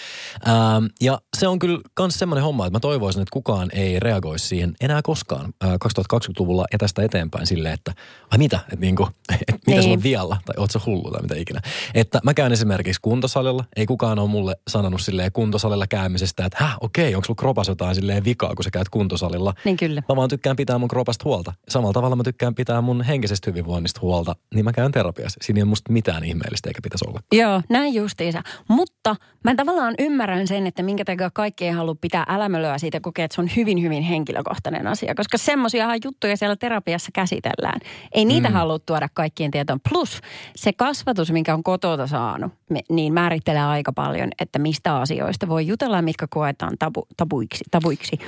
Ähm, 0.48 0.84
ja 1.00 1.20
se 1.36 1.48
on 1.48 1.58
kyllä 1.58 1.80
myös 1.98 2.14
semmoinen 2.14 2.44
homma, 2.44 2.66
että 2.66 2.76
mä 2.76 2.80
toivoisin, 2.80 3.22
että 3.22 3.32
kukaan 3.32 3.68
ei 3.72 3.81
reagoi 3.98 4.38
siihen 4.38 4.74
enää 4.80 5.00
koskaan 5.02 5.54
ää, 5.60 5.76
2020-luvulla 5.84 6.64
ja 6.72 6.78
tästä 6.78 7.02
eteenpäin 7.02 7.46
silleen, 7.46 7.74
että 7.74 7.92
ai 8.30 8.38
mitä, 8.38 8.56
että 8.62 8.76
niinku, 8.80 9.08
et 9.32 9.38
mitä 9.50 9.60
Niin. 9.66 9.82
sulla 9.82 9.94
on 9.96 10.02
vialla 10.02 10.36
tai 10.44 10.54
oot 10.58 10.70
sä 10.70 10.80
hullu 10.86 11.10
tai 11.10 11.22
mitä 11.22 11.34
ikinä. 11.36 11.60
Että 11.94 12.20
mä 12.24 12.34
käyn 12.34 12.52
esimerkiksi 12.52 13.00
kuntosalilla, 13.02 13.64
ei 13.76 13.86
kukaan 13.86 14.18
ole 14.18 14.28
mulle 14.30 14.56
sanonut 14.68 15.00
silleen 15.00 15.32
kuntosalilla 15.32 15.86
käymisestä, 15.86 16.44
että 16.44 16.64
häh, 16.64 16.76
okei, 16.80 17.14
onko 17.14 17.24
sulla 17.24 17.38
kropas 17.38 17.68
jotain 17.68 17.94
silleen 17.94 18.24
vikaa, 18.24 18.54
kun 18.54 18.64
sä 18.64 18.70
käyt 18.70 18.88
kuntosalilla. 18.88 19.54
Niin 19.64 19.76
kyllä. 19.76 20.02
Mä 20.08 20.16
vaan 20.16 20.28
tykkään 20.28 20.56
pitää 20.56 20.78
mun 20.78 20.88
kropasta 20.88 21.24
huolta. 21.24 21.52
Samalla 21.68 21.92
tavalla 21.92 22.16
mä 22.16 22.22
tykkään 22.22 22.54
pitää 22.54 22.80
mun 22.80 23.02
henkisestä 23.02 23.50
hyvinvoinnista 23.50 24.00
huolta, 24.02 24.36
niin 24.54 24.64
mä 24.64 24.72
käyn 24.72 24.92
terapiassa. 24.92 25.38
Siinä 25.42 25.58
ei 25.58 25.62
ole 25.62 25.68
musta 25.68 25.92
mitään 25.92 26.24
ihmeellistä 26.24 26.70
eikä 26.70 26.80
pitäisi 26.82 27.04
olla. 27.08 27.20
Joo, 27.32 27.62
näin 27.68 27.94
justiinsa. 27.94 28.42
Mutta 28.68 29.16
mä 29.44 29.54
tavallaan 29.54 29.94
ymmärrän 29.98 30.48
sen, 30.48 30.66
että 30.66 30.82
minkä 30.82 31.04
takia 31.04 31.30
kaikki 31.30 31.64
ei 31.64 31.70
halua 31.70 31.94
pitää 32.00 32.24
älämölöä 32.28 32.78
siitä 32.78 33.00
kokea, 33.00 33.24
että 33.24 33.34
se 33.34 33.40
on 33.40 33.48
hyvin, 33.56 33.71
hyvin 33.80 34.02
henkilökohtainen 34.02 34.86
asia. 34.86 35.14
Koska 35.14 35.38
semmoisia 35.38 35.88
juttuja 36.04 36.36
siellä 36.36 36.56
terapiassa 36.56 37.10
käsitellään. 37.14 37.80
Ei 38.12 38.24
niitä 38.24 38.48
mm. 38.48 38.54
halua 38.54 38.78
tuoda 38.78 39.08
kaikkien 39.14 39.50
tietoon. 39.50 39.80
Plus 39.90 40.20
se 40.56 40.72
kasvatus, 40.72 41.32
minkä 41.32 41.54
on 41.54 41.62
kotota 41.62 42.06
saanut, 42.06 42.52
niin 42.90 43.12
määrittelee 43.12 43.64
aika 43.64 43.92
paljon, 43.92 44.28
että 44.40 44.58
mistä 44.58 44.96
asioista 44.96 45.48
voi 45.48 45.66
jutella 45.66 46.02
mitkä 46.02 46.26
koetaan 46.30 46.78
tabu, 46.78 47.06
tabuiksi, 47.16 47.64
tabuiksi. 47.70 48.18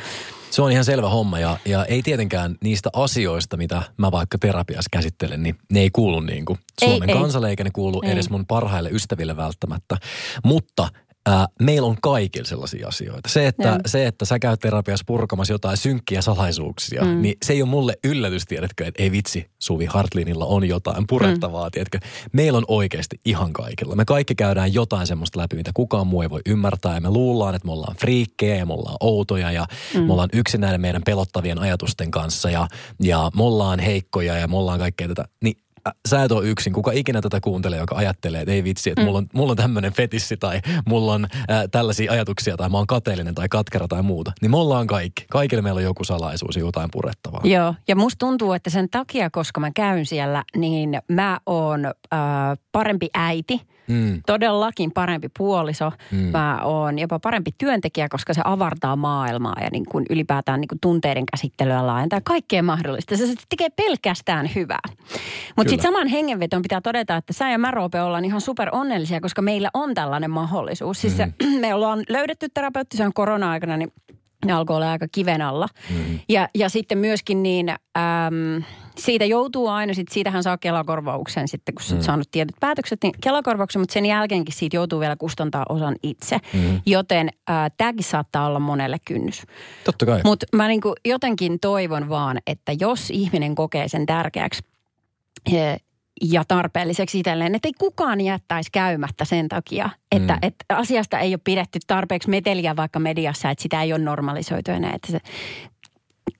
Se 0.50 0.62
on 0.62 0.72
ihan 0.72 0.85
selvä 0.85 1.09
homma 1.09 1.38
ja, 1.38 1.57
ja 1.64 1.85
ei 1.85 2.02
tietenkään 2.02 2.57
niistä 2.64 2.90
asioista, 2.92 3.57
mitä 3.57 3.83
mä 3.96 4.11
vaikka 4.11 4.38
terapiassa 4.38 4.88
käsittelen, 4.92 5.42
niin 5.42 5.54
ne 5.72 5.80
ei 5.80 5.90
kuulu 5.90 6.20
niin 6.20 6.44
kuin 6.44 6.59
Ei, 6.83 6.88
Suomen 6.88 7.11
ei. 7.11 7.16
kansalle 7.16 7.50
eikä 7.50 7.64
ne 7.64 7.70
kuulu 7.70 8.02
Ei. 8.04 8.11
edes 8.11 8.30
mun 8.30 8.46
parhaille 8.46 8.90
ystäville 8.90 9.37
välttämättä. 9.37 9.96
Mutta 10.44 10.88
ää, 11.26 11.46
meillä 11.62 11.88
on 11.88 11.96
kaikilla 12.02 12.48
sellaisia 12.48 12.88
asioita. 12.88 13.28
Se 13.28 13.46
että, 13.46 13.68
Joo. 13.68 13.78
se, 13.87 14.06
että 14.06 14.24
sä 14.24 14.38
käyt 14.38 14.60
terapiassa 14.60 15.04
purkamassa 15.06 15.54
jotain 15.54 15.76
synkkiä 15.76 16.22
salaisuuksia, 16.22 17.04
mm. 17.04 17.22
niin 17.22 17.34
se 17.44 17.52
ei 17.52 17.62
ole 17.62 17.70
mulle 17.70 17.98
yllätys, 18.04 18.46
tiedätkö, 18.46 18.87
että 18.87 19.02
ei 19.02 19.10
vitsi, 19.10 19.50
Suvi 19.58 19.87
Hartlinilla 19.87 20.44
on 20.46 20.68
jotain 20.68 21.04
purettavaa, 21.08 21.68
mm. 21.68 21.70
tiedätkö. 21.72 21.98
Meillä 22.32 22.56
on 22.56 22.64
oikeasti 22.68 23.16
ihan 23.24 23.52
kaikilla. 23.52 23.96
Me 23.96 24.04
kaikki 24.04 24.34
käydään 24.34 24.74
jotain 24.74 25.06
semmoista 25.06 25.40
läpi, 25.40 25.56
mitä 25.56 25.70
kukaan 25.74 26.06
muu 26.06 26.22
ei 26.22 26.30
voi 26.30 26.40
ymmärtää 26.46 26.94
ja 26.94 27.00
me 27.00 27.10
luullaan, 27.10 27.54
että 27.54 27.66
me 27.66 27.72
ollaan 27.72 27.96
friikkejä 27.96 28.56
ja 28.56 28.66
me 28.66 28.72
ollaan 28.72 28.96
outoja 29.00 29.52
ja 29.52 29.66
mm. 29.94 30.02
me 30.02 30.12
ollaan 30.12 30.28
yksin 30.32 30.60
näiden 30.60 30.80
meidän 30.80 31.02
pelottavien 31.06 31.58
ajatusten 31.58 32.10
kanssa 32.10 32.50
ja, 32.50 32.68
ja 33.02 33.30
me 33.37 33.42
ollaan 33.42 33.78
heikkoja 33.80 34.37
ja 34.37 34.48
me 34.48 34.56
ollaan 34.56 34.78
kaikkea 34.78 35.08
tätä. 35.08 35.24
Niin 35.42 35.56
sä 36.09 36.23
et 36.23 36.33
ole 36.33 36.49
yksin. 36.49 36.73
Kuka 36.73 36.92
ikinä 36.92 37.20
tätä 37.20 37.40
kuuntelee, 37.40 37.79
joka 37.79 37.97
ajattelee, 37.97 38.40
että 38.40 38.53
ei 38.53 38.64
vitsi, 38.64 38.90
että 38.90 39.01
mm. 39.03 39.07
mulla 39.07 39.18
on, 39.18 39.27
mulla 39.35 39.51
on 39.51 39.57
tämmöinen 39.57 39.92
fetissi 39.92 40.37
tai 40.37 40.61
mulla 40.87 41.12
on 41.12 41.27
äh, 41.51 41.62
tällaisia 41.70 42.12
ajatuksia 42.12 42.57
tai 42.57 42.68
mä 42.68 42.77
oon 42.77 42.87
kateellinen 42.87 43.35
tai 43.35 43.49
katkera 43.49 43.88
tai 43.88 44.03
muuta. 44.03 44.33
Niin 44.40 44.51
me 44.51 44.57
ollaan 44.57 44.87
kaikki. 44.87 45.25
Kaikille 45.31 45.62
meillä 45.62 45.79
on 45.79 45.85
joku 45.85 46.05
salaisuus 46.05 46.57
ja 46.57 46.62
jotain 46.62 46.88
purettavaa. 46.92 47.40
Joo, 47.44 47.75
ja 47.88 47.97
musta 47.97 48.18
tuntuu, 48.18 48.53
että 48.53 48.70
sen 48.70 48.88
takia, 48.90 49.31
koska 49.31 49.61
mä 49.61 49.70
käyn 49.70 50.07
siellä, 50.07 50.44
niin 50.57 50.99
mä 51.12 51.40
oon 51.47 51.87
äh, 51.87 51.92
parempi 52.73 53.09
äiti, 53.14 53.61
Mm. 53.88 54.20
todellakin 54.27 54.92
parempi 54.92 55.29
puoliso. 55.38 55.92
Mm. 56.11 56.18
Mä 56.18 56.61
oon 56.64 56.99
jopa 56.99 57.18
parempi 57.18 57.51
työntekijä, 57.59 58.09
koska 58.09 58.35
se 58.35 58.40
avartaa 58.44 58.97
maailmaa 58.97 59.57
ja 59.61 59.68
niin 59.73 59.85
kuin 59.90 60.07
ylipäätään 60.11 60.61
niin 60.61 60.68
kuin 60.68 60.79
tunteiden 60.81 61.25
käsittelyä 61.27 61.87
laajentaa. 61.87 62.20
Kaikkea 62.25 62.62
mahdollista. 62.62 63.16
Se, 63.16 63.35
tekee 63.49 63.68
pelkästään 63.77 64.51
hyvää. 64.55 64.88
Mutta. 65.57 65.73
Sitten 65.74 65.92
saman 65.92 66.08
hengenvetoon 66.08 66.62
pitää 66.62 66.80
todeta, 66.80 67.16
että 67.16 67.32
sä 67.32 67.50
ja 67.50 67.58
mä 67.58 67.70
Roope 67.70 68.02
ollaan 68.02 68.24
ihan 68.24 68.40
super 68.40 68.68
onnellisia, 68.72 69.20
koska 69.20 69.42
meillä 69.42 69.70
on 69.74 69.94
tällainen 69.94 70.30
mahdollisuus. 70.30 71.00
Siis 71.00 71.16
se, 71.16 71.28
me 71.60 71.74
ollaan 71.74 72.04
löydetty 72.08 72.48
terapeutti, 72.54 72.96
se 72.96 73.04
on 73.04 73.12
korona-aikana, 73.12 73.76
niin 73.76 73.92
ne 74.44 74.52
alkoi 74.52 74.76
olla 74.76 74.92
aika 74.92 75.06
kiven 75.12 75.42
alla. 75.42 75.68
Mm. 75.90 76.18
Ja, 76.28 76.48
ja 76.54 76.68
sitten 76.68 76.98
myöskin 76.98 77.42
niin, 77.42 77.68
äm, 77.68 78.62
siitä 78.98 79.24
joutuu 79.24 79.68
aina, 79.68 79.94
sit 79.94 80.08
siitähän 80.08 80.42
saa 80.42 80.58
Kelakorvauksen 80.58 81.48
sitten, 81.48 81.74
kun 81.74 81.84
sä 81.84 81.94
oot 81.94 82.04
saanut 82.04 82.28
tietyt 82.30 82.56
päätökset, 82.60 82.98
niin 83.02 83.14
Kelakorvauksen, 83.22 83.82
mutta 83.82 83.92
sen 83.92 84.06
jälkeenkin 84.06 84.54
siitä 84.54 84.76
joutuu 84.76 85.00
vielä 85.00 85.16
kustantaa 85.16 85.66
osan 85.68 85.96
itse. 86.02 86.38
Mm. 86.52 86.80
Joten 86.87 87.28
äh, 87.50 87.70
tämäkin 87.76 88.04
saattaa 88.04 88.46
olla 88.46 88.60
monelle 88.60 88.96
kynnys. 89.04 89.42
Totta 89.84 90.06
kai. 90.06 90.20
Mutta 90.24 90.46
mä 90.52 90.68
niinku 90.68 90.94
jotenkin 91.04 91.60
toivon 91.60 92.08
vaan, 92.08 92.38
että 92.46 92.72
jos 92.80 93.10
ihminen 93.10 93.54
kokee 93.54 93.88
sen 93.88 94.06
tärkeäksi 94.06 94.62
ja 96.22 96.44
tarpeelliseksi 96.48 97.18
itselleen, 97.18 97.54
että 97.54 97.68
ei 97.68 97.72
kukaan 97.78 98.20
jättäisi 98.20 98.70
käymättä 98.72 99.24
sen 99.24 99.48
takia, 99.48 99.90
että, 100.12 100.33
Mm. 100.33 100.38
että 100.42 100.64
asiasta 100.68 101.18
ei 101.18 101.33
ole 101.35 101.40
pidetty 101.44 101.78
tarpeeksi 101.87 102.30
meteliä 102.30 102.76
vaikka 102.76 102.98
mediassa, 102.98 103.50
että 103.50 103.62
sitä 103.62 103.83
ei 103.83 103.92
ole 103.92 104.02
normalisoitu 104.02 104.70
enää. 104.70 104.92
Että 104.94 105.12
se, 105.12 105.18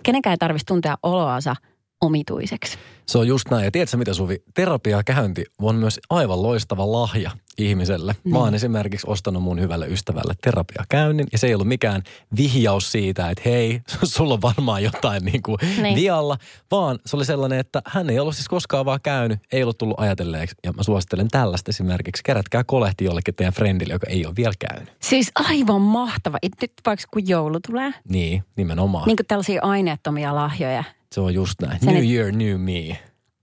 kenenkään 0.03 0.33
ei 0.33 0.39
tarvitsisi 0.39 0.67
tuntea 0.67 0.97
oloansa 1.03 1.57
omituiseksi. 2.05 2.79
Se 3.07 3.19
on 3.19 3.27
just 3.29 3.51
näin. 3.51 3.65
Ja 3.65 3.71
tiedätkö 3.71 3.97
mitä 3.97 4.15
Suvi? 4.15 4.43
Terapiakäynti 4.55 5.45
on 5.59 5.77
myös 5.77 6.01
aivan 6.11 6.43
loistava 6.43 6.93
lahja 6.93 7.31
ihmiselle. 7.59 8.17
Mä 8.25 8.39
oon 8.39 8.55
esimerkiksi 8.55 9.07
ostanut 9.11 9.43
mun 9.43 9.61
hyvälle 9.61 9.87
ystävälle 9.87 10.35
terapiakäynnin 10.43 11.27
ja 11.33 11.39
se 11.39 11.47
ei 11.47 11.55
ollut 11.55 11.69
mikään 11.69 12.03
vihjaus 12.37 12.93
siitä, 12.93 13.31
että 13.31 13.43
hei, 13.45 13.81
sulla 14.03 14.35
on 14.35 14.43
varmaan 14.43 14.83
jotain 14.83 15.25
niin 15.25 15.43
kuin 15.43 15.59
Niin. 15.83 15.97
vialla, 15.97 16.37
vaan 16.71 16.99
se 17.07 17.17
oli 17.17 17.25
sellainen, 17.25 17.59
että 17.59 17.83
hän 17.87 18.11
ei 18.11 18.19
ollut 18.21 18.35
siis 18.37 18.49
koskaan 18.49 18.85
vaan 18.85 19.01
käynyt, 19.03 19.39
ei 19.53 19.63
ollut 19.63 19.79
tullut 19.79 20.01
ajatelleeksi. 20.01 20.57
Ja 20.65 20.73
mä 20.73 20.83
suosittelen 20.83 21.29
tällaista 21.29 21.71
esimerkiksi. 21.71 22.23
Kerätkää 22.25 22.65
kolehti 22.65 23.05
jollekin 23.05 23.35
teidän 23.35 23.55
friendille, 23.55 23.93
joka 23.95 24.07
ei 24.11 24.27
ole 24.27 24.37
vielä 24.37 24.55
käynyt. 24.71 24.93
Siis 25.03 25.31
aivan 25.35 25.81
mahtava. 25.83 26.39
Et 26.43 26.53
Nyt 26.63 26.73
vaikka 26.87 27.07
kun 27.13 27.29
joulu 27.29 27.59
tulee, 27.67 27.91
Niin, 28.09 28.45
nimenomaan. 28.57 29.07
niin 29.07 29.17
kuin 29.17 29.27
tällaisia 29.27 29.63
aineettomia 29.63 30.35
lahjoja. 30.35 30.85
Se 31.15 31.21
on 31.21 31.35
just 31.35 31.55
näin. 31.63 31.81
Se 31.81 31.87
New 31.87 31.95
nyt- 31.95 32.11
year, 32.11 32.33
new 32.33 32.61
me. 32.61 32.99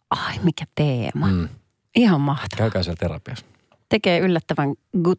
Ai, 0.09 0.39
mikä 0.43 0.65
teema. 0.75 1.27
Mm. 1.27 1.49
Ihan 1.95 2.21
mahtava. 2.21 2.57
Käykää 2.57 2.83
siellä 2.83 2.97
terapiassa. 2.99 3.45
Tekee 3.89 4.19
yllättävän 4.19 4.73
good. 5.03 5.17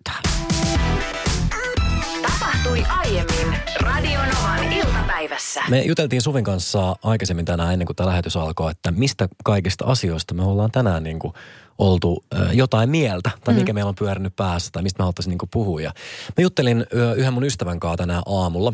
Tapahtui 2.22 2.84
aiemmin 2.88 3.58
Radionovan 3.80 4.72
iltapäivässä. 4.72 5.62
Me 5.70 5.82
juteltiin 5.82 6.22
Suvin 6.22 6.44
kanssa 6.44 6.96
aikaisemmin 7.02 7.44
tänään 7.44 7.72
ennen 7.72 7.86
kuin 7.86 7.96
tämä 7.96 8.08
lähetys 8.08 8.36
alkoi, 8.36 8.70
että 8.70 8.90
mistä 8.90 9.28
kaikista 9.44 9.84
asioista 9.84 10.34
me 10.34 10.42
ollaan 10.42 10.70
tänään 10.70 11.02
niin 11.02 11.18
kuin 11.18 11.32
oltu 11.78 12.24
jotain 12.52 12.90
mieltä 12.90 13.30
tai 13.44 13.54
mikä 13.54 13.72
meillä 13.72 13.88
on 13.88 13.94
pyörinyt 13.94 14.36
päässä 14.36 14.70
tai 14.72 14.82
mistä 14.82 14.98
me 14.98 15.02
haluttaisiin 15.02 15.38
niin 15.38 15.48
puhua. 15.50 15.80
Ja 15.80 15.92
mä 16.38 16.42
juttelin 16.42 16.86
yhden 17.16 17.32
mun 17.32 17.44
ystävän 17.44 17.80
kanssa 17.80 17.96
tänään 17.96 18.22
aamulla. 18.26 18.72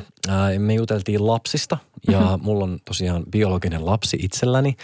Me 0.58 0.74
juteltiin 0.74 1.26
lapsista 1.26 1.78
ja 2.10 2.20
mm-hmm. 2.20 2.44
mulla 2.44 2.64
on 2.64 2.78
tosiaan 2.84 3.24
biologinen 3.30 3.86
lapsi 3.86 4.18
itselläni, 4.20 4.76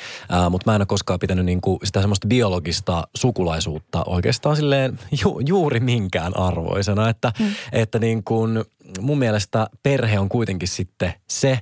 mutta 0.50 0.70
mä 0.70 0.74
en 0.74 0.81
ole 0.81 0.87
koskaan 0.87 1.18
pitänyt 1.18 1.44
niin 1.44 1.61
kuin 1.61 1.79
sitä 1.85 2.00
semmoista 2.00 2.29
biologista 2.29 3.09
sukulaisuutta 3.16 4.05
oikeastaan 4.07 4.57
silleen 4.57 4.98
ju, 5.22 5.40
juuri 5.46 5.81
minkään 5.81 6.37
arvoisena, 6.37 7.09
että, 7.09 7.33
mm. 7.38 7.46
että 7.72 7.98
niin 7.98 8.24
kuin 8.24 8.64
mun 9.00 9.18
mielestä 9.18 9.66
perhe 9.83 10.18
on 10.18 10.29
kuitenkin 10.29 10.68
sitten 10.68 11.12
se, 11.29 11.61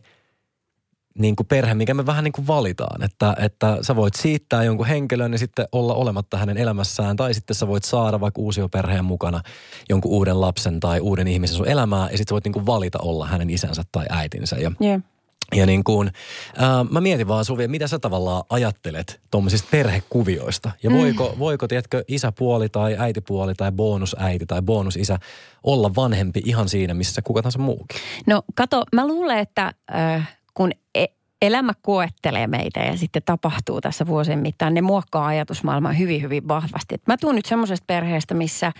niin 1.18 1.36
kuin 1.36 1.46
perhe, 1.46 1.74
mikä 1.74 1.94
me 1.94 2.06
vähän 2.06 2.24
niin 2.24 2.32
kuin 2.32 2.46
valitaan. 2.46 3.02
Että, 3.02 3.36
että 3.38 3.78
sä 3.80 3.96
voit 3.96 4.14
siittää 4.14 4.64
jonkun 4.64 4.86
henkilön 4.86 5.32
ja 5.32 5.38
sitten 5.38 5.66
olla 5.72 5.94
olematta 5.94 6.36
hänen 6.36 6.56
elämässään. 6.56 7.16
Tai 7.16 7.34
sitten 7.34 7.56
sä 7.56 7.68
voit 7.68 7.84
saada 7.84 8.20
vaikka 8.20 8.40
uusioperheen 8.40 9.04
mukana 9.04 9.40
jonkun 9.88 10.10
uuden 10.12 10.40
lapsen 10.40 10.80
tai 10.80 11.00
uuden 11.00 11.28
ihmisen 11.28 11.56
sun 11.56 11.68
elämää. 11.68 12.10
Ja 12.10 12.18
sitten 12.18 12.26
sä 12.28 12.32
voit 12.32 12.44
niin 12.44 12.52
kuin 12.52 12.66
valita 12.66 12.98
olla 13.02 13.26
hänen 13.26 13.50
isänsä 13.50 13.82
tai 13.92 14.06
äitinsä. 14.10 14.56
Ja, 14.56 14.72
Joo. 14.80 15.00
ja 15.54 15.66
niin 15.66 15.84
kuin, 15.84 16.10
ää, 16.56 16.84
mä 16.84 17.00
mietin 17.00 17.28
vaan 17.28 17.44
Suvi, 17.44 17.68
mitä 17.68 17.86
sä 17.86 17.98
tavallaan 17.98 18.42
ajattelet 18.50 19.20
tuommoisista 19.30 19.68
perhekuvioista? 19.70 20.70
Ja 20.82 20.90
voiko, 20.90 21.34
voiko 21.38 21.68
tiedätkö, 21.68 22.04
isäpuoli 22.08 22.68
tai 22.68 22.96
äitipuoli 22.98 23.54
tai 23.54 23.72
bonusäiti 23.72 24.46
tai 24.46 24.62
bonusisä 24.62 25.18
olla 25.64 25.94
vanhempi 25.94 26.42
ihan 26.44 26.68
siinä, 26.68 26.94
missä 26.94 27.22
kuka 27.22 27.42
tahansa 27.42 27.58
muukin? 27.58 28.00
No 28.26 28.42
kato, 28.54 28.84
mä 28.94 29.06
luulen, 29.06 29.38
että 29.38 29.72
äh, 29.94 30.38
kun 30.54 30.72
e- 30.94 31.06
elämä 31.42 31.72
koettelee 31.82 32.46
meitä 32.46 32.80
ja 32.80 32.96
sitten 32.96 33.22
tapahtuu 33.24 33.80
tässä 33.80 34.06
vuosien 34.06 34.38
mittaan, 34.38 34.74
ne 34.74 34.80
muokkaa 34.80 35.26
ajatusmaailmaa 35.26 35.92
hyvin, 35.92 36.22
hyvin 36.22 36.48
vahvasti. 36.48 36.94
Et 36.94 37.06
mä 37.06 37.16
tuun 37.16 37.34
nyt 37.34 37.46
semmoisesta 37.46 37.84
perheestä, 37.86 38.34
missä 38.34 38.66
äh, 38.66 38.74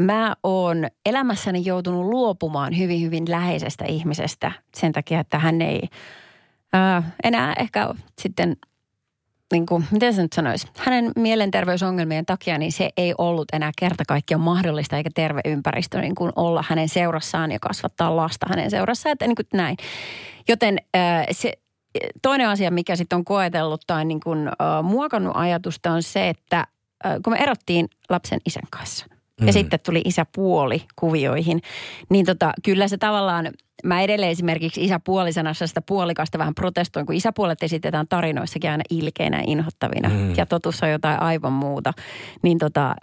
mä 0.00 0.34
oon 0.42 0.86
elämässäni 1.06 1.62
joutunut 1.64 2.04
luopumaan 2.04 2.78
hyvin, 2.78 3.02
hyvin 3.02 3.24
läheisestä 3.28 3.84
ihmisestä 3.88 4.52
sen 4.74 4.92
takia, 4.92 5.20
että 5.20 5.38
hän 5.38 5.62
ei 5.62 5.82
äh, 6.74 7.04
enää 7.24 7.54
ehkä 7.58 7.94
sitten 8.20 8.56
niin 9.52 9.66
kuin, 9.66 9.84
miten 9.90 10.14
se 10.14 10.22
nyt 10.22 10.32
sanoisi, 10.32 10.66
hänen 10.76 11.12
mielenterveysongelmien 11.16 12.26
takia, 12.26 12.58
niin 12.58 12.72
se 12.72 12.90
ei 12.96 13.14
ollut 13.18 13.44
enää 13.52 13.70
kerta 13.78 14.04
kaikkiaan 14.08 14.40
mahdollista 14.40 14.96
eikä 14.96 15.10
terve 15.14 15.40
ympäristö 15.44 16.00
niin 16.00 16.14
kuin 16.14 16.32
olla 16.36 16.64
hänen 16.68 16.88
seurassaan 16.88 17.52
ja 17.52 17.58
kasvattaa 17.58 18.16
lasta 18.16 18.46
hänen 18.50 18.70
seurassaan, 18.70 19.12
että 19.12 19.26
niin 19.26 19.36
kuin 19.36 19.46
näin. 19.52 19.76
Joten 20.48 20.78
äh, 20.96 21.26
se, 21.30 21.52
toinen 22.22 22.48
asia, 22.48 22.70
mikä 22.70 22.96
sitten 22.96 23.16
on 23.16 23.24
koetellut 23.24 23.82
tai 23.86 24.04
niin 24.04 24.20
kuin, 24.20 24.48
äh, 24.48 24.82
muokannut 24.82 25.36
ajatusta 25.36 25.92
on 25.92 26.02
se, 26.02 26.28
että 26.28 26.58
äh, 27.06 27.12
kun 27.24 27.32
me 27.32 27.38
erottiin 27.38 27.88
lapsen 28.08 28.40
isän 28.46 28.68
kanssa, 28.70 29.06
ja 29.40 29.52
sitten 29.52 29.80
tuli 29.80 30.02
isäpuoli 30.04 30.82
kuvioihin. 30.96 31.60
Niin 32.10 32.26
tota, 32.26 32.52
kyllä 32.62 32.88
se 32.88 32.98
tavallaan, 32.98 33.50
mä 33.84 34.00
edelleen 34.00 34.32
esimerkiksi 34.32 34.84
isäpuolisanassa 34.84 35.66
sitä 35.66 35.82
puolikasta 35.82 36.38
vähän 36.38 36.54
protestoin, 36.54 37.06
kun 37.06 37.14
isäpuolet 37.14 37.62
esitetään 37.62 38.08
tarinoissakin 38.08 38.70
aina 38.70 38.84
ilkeinä 38.90 39.36
ja 39.36 39.44
inhottavina. 39.46 40.08
Mm. 40.08 40.34
Ja 40.36 40.46
totuus 40.46 40.82
on 40.82 40.90
jotain 40.90 41.22
aivan 41.22 41.52
muuta. 41.52 41.92
Niin 42.42 42.58
tota, 42.58 42.94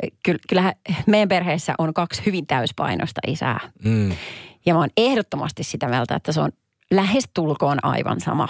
kyllähän 0.50 0.74
meidän 1.06 1.30
perheessä 1.30 1.74
on 1.78 1.94
kaksi 1.94 2.22
hyvin 2.26 2.48
täyspainoista 2.48 3.22
isää. 3.28 3.60
Mm. 3.86 4.12
Ja 4.66 4.74
mä 4.74 4.80
oon 4.80 4.90
ehdottomasti 4.98 5.64
sitä 5.64 5.88
mieltä, 5.88 6.16
että 6.16 6.32
se 6.32 6.42
on 6.42 6.52
lähestulkoon 6.92 7.78
aivan 7.84 8.20
sama 8.20 8.48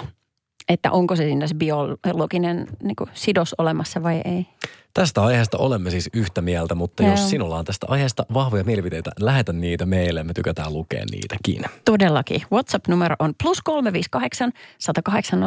että 0.74 0.92
onko 0.92 1.16
se 1.16 1.24
siinä 1.24 1.48
se 1.48 1.56
biologinen 1.56 2.68
niin 2.84 2.96
kuin, 2.96 3.10
sidos 3.14 3.56
olemassa 3.58 4.04
vai 4.04 4.22
ei. 4.26 4.46
Tästä 4.94 5.24
aiheesta 5.24 5.58
olemme 5.58 5.90
siis 5.92 6.10
yhtä 6.14 6.42
mieltä, 6.42 6.76
mutta 6.76 7.04
Joo. 7.04 7.12
jos 7.12 7.30
sinulla 7.30 7.58
on 7.58 7.66
tästä 7.66 7.86
aiheesta 7.90 8.26
vahvoja 8.34 8.64
mielipiteitä, 8.64 9.12
lähetä 9.20 9.54
niitä 9.54 9.86
meille. 9.86 10.24
Me 10.24 10.34
tykätään 10.34 10.74
lukea 10.74 11.04
niitäkin. 11.12 11.64
Todellakin. 11.86 12.42
WhatsApp-numero 12.52 13.16
on 13.20 13.34
plus 13.44 13.62
358 13.62 14.52
108 14.78 15.40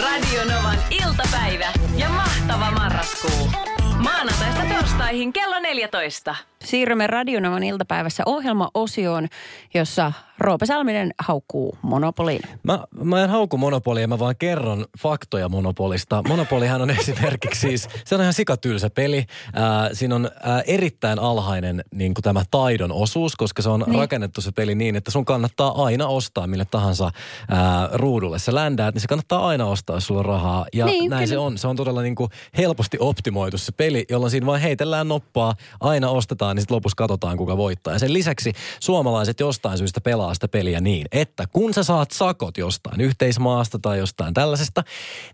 Radio 0.00 0.54
Novan 0.54 0.78
iltapäivä 0.90 1.66
ja 1.96 2.08
mahtava 2.08 2.70
marraskuu. 2.70 3.50
Maanantaista 3.98 4.62
torstaihin 4.74 5.32
kello 5.32 5.60
14. 5.60 6.34
Siirrymme 6.64 7.06
Radionavan 7.06 7.62
iltapäivässä 7.62 8.22
ohjelmaosioon, 8.26 9.28
jossa 9.74 10.12
Roope 10.42 10.66
Salminen 10.66 11.10
haukkuu 11.18 11.78
Monopoliin. 11.82 12.40
Mä, 12.62 12.84
mä 13.02 13.22
en 13.24 13.30
hauku 13.30 13.58
Monopolia, 13.58 14.08
mä 14.08 14.18
vaan 14.18 14.34
kerron 14.38 14.86
faktoja 14.98 15.48
Monopolista. 15.48 16.22
Monopolihan 16.28 16.82
on 16.82 16.90
esimerkiksi 17.00 17.60
siis, 17.60 17.88
se 18.04 18.14
on 18.14 18.20
ihan 18.20 18.32
sikatylsä 18.32 18.90
peli. 18.90 19.18
Äh, 19.18 19.24
siinä 19.92 20.14
on 20.14 20.24
äh, 20.26 20.62
erittäin 20.66 21.18
alhainen 21.18 21.84
niin 21.94 22.14
kuin 22.14 22.22
tämä 22.22 22.42
taidon 22.50 22.92
osuus, 22.92 23.36
koska 23.36 23.62
se 23.62 23.68
on 23.68 23.84
niin. 23.86 23.98
rakennettu 23.98 24.40
se 24.40 24.52
peli 24.52 24.74
niin, 24.74 24.96
että 24.96 25.10
sun 25.10 25.24
kannattaa 25.24 25.84
aina 25.84 26.06
ostaa 26.06 26.46
mille 26.46 26.64
tahansa 26.70 27.06
äh, 27.06 27.12
ruudulle. 27.92 28.38
Sä 28.38 28.54
ländäät, 28.54 28.94
niin 28.94 29.02
se 29.02 29.08
kannattaa 29.08 29.46
aina 29.46 29.66
ostaa, 29.66 29.96
jos 29.96 30.06
sulla 30.06 30.20
on 30.20 30.26
rahaa. 30.26 30.66
Ja 30.72 30.86
niin, 30.86 31.10
näin 31.10 31.24
kyllä. 31.24 31.34
se 31.34 31.38
on. 31.38 31.58
Se 31.58 31.68
on 31.68 31.76
todella 31.76 32.02
niin 32.02 32.14
kuin 32.14 32.30
helposti 32.56 32.96
optimoitu 33.00 33.58
se 33.58 33.72
peli, 33.72 34.04
jolloin 34.10 34.30
siinä 34.30 34.46
vaan 34.46 34.60
heitellään 34.60 35.08
noppaa, 35.08 35.54
aina 35.80 36.10
ostetaan, 36.10 36.56
niin 36.56 36.62
sitten 36.62 36.74
lopussa 36.74 36.96
katsotaan, 36.96 37.36
kuka 37.36 37.56
voittaa. 37.56 37.92
Ja 37.92 37.98
sen 37.98 38.12
lisäksi 38.12 38.52
suomalaiset 38.80 39.40
jostain 39.40 39.78
syystä 39.78 40.00
pelaa 40.00 40.31
pelaa 40.32 40.34
sitä 40.34 40.48
peliä 40.48 40.80
niin, 40.80 41.06
että 41.12 41.46
kun 41.52 41.74
sä 41.74 41.82
saat 41.82 42.10
sakot 42.10 42.58
jostain 42.58 43.00
yhteismaasta 43.00 43.78
tai 43.78 43.98
jostain 43.98 44.34
tällaisesta, 44.34 44.82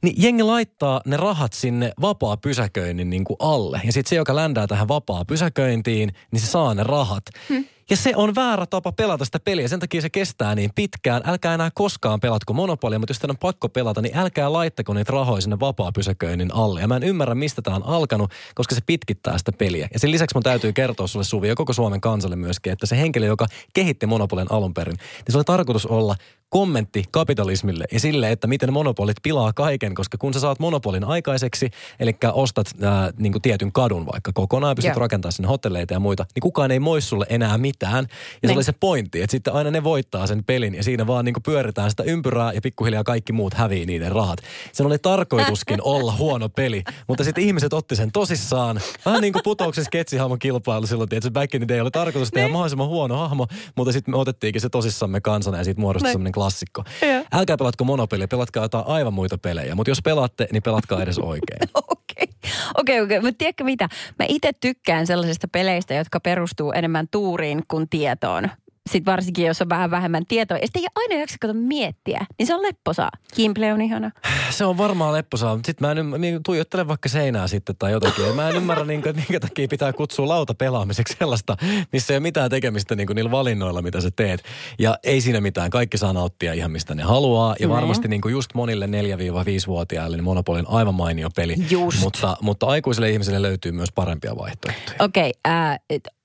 niin 0.03 0.15
jengi 0.19 0.43
laittaa 0.43 1.01
ne 1.07 1.17
rahat 1.17 1.53
sinne 1.53 1.93
vapaa 2.01 2.37
pysäköinnin 2.37 3.11
niin 3.11 3.25
kuin 3.25 3.37
alle. 3.39 3.81
Ja 3.85 3.93
sitten 3.93 4.09
se, 4.09 4.17
joka 4.17 4.37
ländää 4.37 4.67
tähän 4.67 4.89
vapaa 4.89 5.25
pysäköintiin, 5.25 6.13
niin 6.33 6.41
se 6.41 6.47
saa 6.47 6.75
ne 6.75 6.83
rahat. 6.83 7.25
Hmm. 7.49 7.65
Ja 7.90 7.96
se 7.96 8.12
on 8.16 8.35
väärä 8.35 8.66
tapa 8.66 8.92
pelata 8.92 9.24
sitä 9.24 9.40
peliä. 9.40 9.68
Sen 9.68 9.81
takia 9.81 10.01
se 10.01 10.11
kestää 10.11 10.55
niin 10.55 10.70
pitkään. 10.74 11.22
Älkää 11.24 11.55
enää 11.55 11.70
koskaan 11.74 12.20
pelatko 12.20 12.53
monopolia, 12.53 12.98
mutta 12.98 13.11
jos 13.11 13.18
teidän 13.18 13.35
on 13.35 13.38
pakko 13.38 13.68
pelata, 13.68 14.03
niin 14.03 14.16
älkää 14.16 14.53
laittako 14.53 14.94
niitä 14.94 15.12
rahoja 15.12 15.40
sinne 15.40 15.61
vapaa-pysäköinnin 15.61 16.55
alle. 16.55 16.81
Ja 16.81 16.88
mä 16.88 16.96
en 16.96 17.03
ymmärrä, 17.03 17.35
mistä 17.35 17.62
tämä 17.62 17.77
on 17.77 17.87
alkanut, 17.87 18.33
koska 18.55 18.74
se 18.74 18.81
pitkittää 18.87 19.38
sitä 19.38 19.53
peliä. 19.53 19.88
Ja 19.92 19.98
sen 19.98 20.11
lisäksi 20.11 20.37
mun 20.37 20.42
täytyy 20.42 20.72
kertoa 20.72 21.07
sulle 21.07 21.24
Suvi 21.24 21.48
ja 21.48 21.55
koko 21.55 21.72
Suomen 21.72 22.01
kansalle 22.01 22.37
myöskin, 22.37 22.72
että 22.72 22.87
se 22.87 22.96
henkilö, 22.96 23.27
joka 23.27 23.46
kehitti 23.74 24.07
monopolin 24.07 24.53
alun 24.53 24.74
perin, 24.74 24.96
niin 24.96 25.33
se 25.33 25.38
oli 25.38 25.44
tarkoitus 25.44 25.87
olla 25.87 26.16
kommentti 26.51 27.05
kapitalismille 27.11 27.85
ja 27.93 28.01
sille, 28.01 28.31
että 28.31 28.47
miten 28.47 28.73
monopolit 28.73 29.17
pilaa 29.23 29.53
kaiken, 29.53 29.95
koska 29.95 30.19
kun 30.19 30.35
sä 30.35 30.41
saat 30.41 30.59
monopolin 30.59 31.05
aikaiseksi, 31.05 31.71
eli 32.01 32.17
ostat 32.33 32.67
ää, 32.83 33.11
niin 33.19 33.33
kuin 33.33 33.43
tietyn 33.43 33.73
kadun 33.73 34.07
vaikka 34.07 34.31
kokonaan, 34.35 34.77
pystyt 34.77 34.89
yeah. 34.89 34.97
rakentamaan 34.97 35.33
sinne 35.33 35.49
hotelleita 35.49 35.95
ja 35.95 36.01
muita, 36.01 36.27
niin 36.35 36.41
kukaan 36.41 36.71
ei 36.71 36.81
moi 36.81 37.01
sulle 37.01 37.27
enää 37.29 37.59
mitään. 37.59 38.07
Ja 38.09 38.09
niin. 38.43 38.51
se 38.51 38.55
oli 38.55 38.65
se 38.65 38.73
pointti, 38.73 39.23
että 39.23 39.31
sitten 39.31 39.53
aina 39.53 39.71
ne 39.71 39.85
voittaa 39.85 40.27
sen 40.27 40.45
pelin 40.45 40.75
ja 40.75 40.83
siinä 40.83 41.07
vaan 41.07 41.25
niin 41.25 41.33
kuin 41.33 41.43
pyöritään 41.43 41.91
sitä 41.91 42.03
ympyrää 42.03 42.53
ja 42.53 42.61
pikkuhiljaa 42.61 43.05
kaikki 43.05 43.33
muut 43.33 43.55
hävii 43.55 43.87
niiden 43.87 44.13
rahat. 44.13 44.39
Se 44.73 44.83
oli 44.83 44.99
tarkoituskin 44.99 45.83
olla 45.95 46.17
huono 46.19 46.49
peli, 46.49 46.83
mutta 47.09 47.25
sitten 47.25 47.45
ihmiset 47.45 47.73
otti 47.73 47.97
sen 47.97 48.13
tosissaan. 48.13 48.81
Vähän 49.05 49.21
niin 49.21 49.33
kuin 49.33 49.43
putouksen 49.45 49.85
sketsihahmon 49.85 50.39
kilpailu 50.39 50.87
silloin, 50.87 51.09
että 51.13 51.31
back 51.31 51.55
in 51.55 51.61
the 51.61 51.69
day 51.69 51.81
oli 51.81 51.91
tarkoitus 51.91 52.31
tehdä 52.31 52.47
niin. 52.47 52.53
mahdollisimman 52.53 52.89
huono 52.89 53.17
hahmo, 53.17 53.47
mutta 53.77 53.93
sitten 53.93 54.15
me 54.15 54.19
otettiinkin 54.19 54.61
se 54.61 54.69
tosissamme 54.69 55.21
kansana 55.21 55.59
ja 55.59 55.65
siitä 55.65 55.81
muodostui 55.81 56.13
semmoinen 56.13 56.33
klassikko. 56.38 56.85
Ja. 57.03 57.24
Älkää 57.33 57.57
pelatko 57.57 57.85
monopelia, 57.85 58.29
pelatkaa 58.29 58.64
jotain 58.64 58.87
aivan 58.87 59.14
muita 59.14 59.38
pelejä. 59.38 59.74
Mutta 59.74 59.90
jos 59.90 60.03
pelaatte, 60.05 60.48
niin 60.53 60.62
pelatkaa 60.62 61.03
edes 61.03 61.18
oikein. 61.18 61.70
Okei, 61.74 62.29
okei, 62.74 63.01
okei. 63.01 63.20
Mutta 63.20 63.38
tiedätkö 63.38 63.64
mitä? 63.64 63.88
Mä 64.18 64.27
itse 64.29 64.51
tykkään 64.61 65.07
sellaisista 65.07 65.48
peleistä, 65.48 65.94
jotka 65.94 66.20
perustuu 66.20 66.72
enemmän 66.72 67.09
tuuriin 67.11 67.62
kuin 67.68 67.88
tietoon 67.88 68.48
sitten 68.88 69.12
varsinkin, 69.12 69.46
jos 69.46 69.62
on 69.62 69.68
vähän 69.68 69.90
vähemmän 69.90 70.27
tietoa. 70.29 70.59
Ja 70.59 70.66
sitten 70.66 70.83
ei 70.83 70.88
aina 70.94 71.20
jaksa 71.20 71.37
kato 71.40 71.55
miettiä, 71.55 72.27
niin 72.38 72.46
se 72.46 72.55
on 72.55 72.62
lepposaa. 72.62 73.11
Kimple 73.35 73.72
on 73.72 73.83
ihana. 73.83 74.11
Se 74.51 74.64
on 74.64 74.79
varmaan 74.79 75.14
lepposaa, 75.14 75.55
mutta 75.55 75.66
sitten 75.66 75.88
mä 75.88 75.92
en 75.92 76.20
niin 76.20 76.42
tuijottele 76.42 76.88
vaikka 76.88 77.09
seinää 77.09 77.48
sitten 77.48 77.77
tai 77.79 77.92
jotakin. 77.92 78.37
Mä 78.37 78.48
en 78.48 78.57
ymmärrä, 78.57 78.85
niin 78.85 78.98
että 78.98 79.12
minkä 79.12 79.40
takia 79.40 79.68
pitää 79.68 79.92
kutsua 79.92 80.29
lauta 80.29 80.55
pelaamiseksi 80.55 81.16
sellaista, 81.18 81.57
missä 81.92 82.12
ei 82.12 82.16
ole 82.16 82.22
mitään 82.22 82.51
tekemistä 82.51 82.94
niin 82.94 83.07
kuin 83.07 83.14
niillä 83.14 83.31
valinnoilla, 83.31 83.83
mitä 83.83 84.01
sä 84.01 84.11
teet. 84.16 84.42
Ja 84.79 84.98
ei 85.05 85.20
siinä 85.20 85.40
mitään. 85.40 85.70
Kaikki 85.70 85.98
saa 85.98 86.12
nauttia 86.12 86.53
ihan 86.53 86.70
mistä 86.70 86.94
ne 86.94 87.03
haluaa. 87.03 87.57
Ja 87.61 87.68
varmasti 87.68 88.09
niin 88.09 88.20
kuin 88.20 88.33
just 88.33 88.55
monille 88.55 88.87
4-5-vuotiaille 88.87 90.16
niin 90.16 90.24
Monopoly 90.24 90.59
on 90.59 90.68
aivan 90.68 90.94
mainio 90.94 91.29
peli. 91.37 91.55
Just. 91.70 92.01
Mutta, 92.01 92.37
mutta 92.42 92.66
aikuisille 92.66 93.11
ihmisille 93.11 93.42
löytyy 93.42 93.72
myös 93.72 93.92
parempia 93.94 94.37
vaihtoehtoja. 94.37 94.96
Okei, 95.01 95.33
okay, 95.44 95.55
äh, 95.55 95.79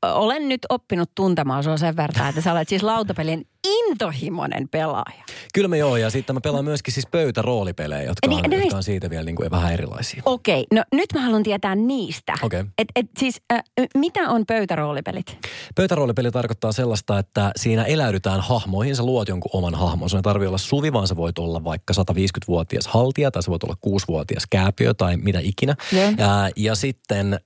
olen 0.04 0.50
nyt 0.50 0.66
oppinut 0.70 1.12
tuntemaan 1.16 1.64
sua 1.64 1.78
sen 1.78 1.96
verran, 1.96 2.30
että 2.30 2.42
sä 2.42 2.52
olet 2.52 2.70
siis 2.70 2.84
lautapelin 2.84 3.48
intohimoinen 3.68 4.70
pelaaja. 4.70 5.24
Kyllä 5.54 5.68
me 5.68 5.78
joo, 5.78 5.98
ja 5.98 6.10
sitten 6.10 6.36
mä 6.36 6.42
pelaan 6.42 6.66
myöskin 6.66 6.94
siis 6.94 7.08
pöytäroolipelejä, 7.12 8.04
jotka, 8.04 8.28
niin, 8.28 8.46
on, 8.46 8.50
näistä... 8.50 8.66
jotka 8.66 8.78
on 8.78 8.84
siitä 8.84 9.10
vielä 9.10 9.24
niin 9.24 9.36
kuin 9.36 9.52
vähän 9.52 9.74
erilaisia. 9.74 10.22
Okei, 10.26 10.62
okay. 10.62 10.78
no 10.78 10.84
nyt 10.98 11.14
mä 11.14 11.22
haluan 11.22 11.44
tietää 11.44 11.76
niistä. 11.76 12.34
Okei. 12.42 12.60
Okay. 12.60 12.72
Et, 12.78 12.88
et 12.96 13.06
siis, 13.20 13.42
äh, 13.54 13.64
mitä 13.98 14.30
on 14.30 14.46
pöytäroolipelit? 14.46 15.38
Pöytäroolipeli 15.76 16.32
tarkoittaa 16.32 16.72
sellaista, 16.72 17.20
että 17.20 17.52
siinä 17.56 17.84
eläydytään 17.84 18.42
hahmoihin, 18.42 18.96
sä 18.96 19.04
luot 19.04 19.28
jonkun 19.28 19.52
oman 19.54 19.76
hahmon. 19.76 20.10
Se 20.10 20.18
ei 20.18 20.22
tarvitse 20.22 20.48
olla 20.48 20.58
suvi, 20.58 20.94
vaan 20.94 21.08
se 21.08 21.16
voit 21.16 21.40
olla 21.40 21.64
vaikka 21.64 21.94
150-vuotias 21.94 22.88
haltija, 22.88 23.32
tai 23.32 23.44
se 23.44 23.52
voit 23.52 23.64
olla 23.64 23.78
6-vuotias 23.88 24.44
kääpiö, 24.50 24.94
tai 24.94 25.18
mitä 25.18 25.40
ikinä. 25.42 25.76
Yeah. 25.94 26.14
Ja, 26.18 26.50
ja 26.56 26.76
sitten, 26.76 27.34
äh, 27.34 27.40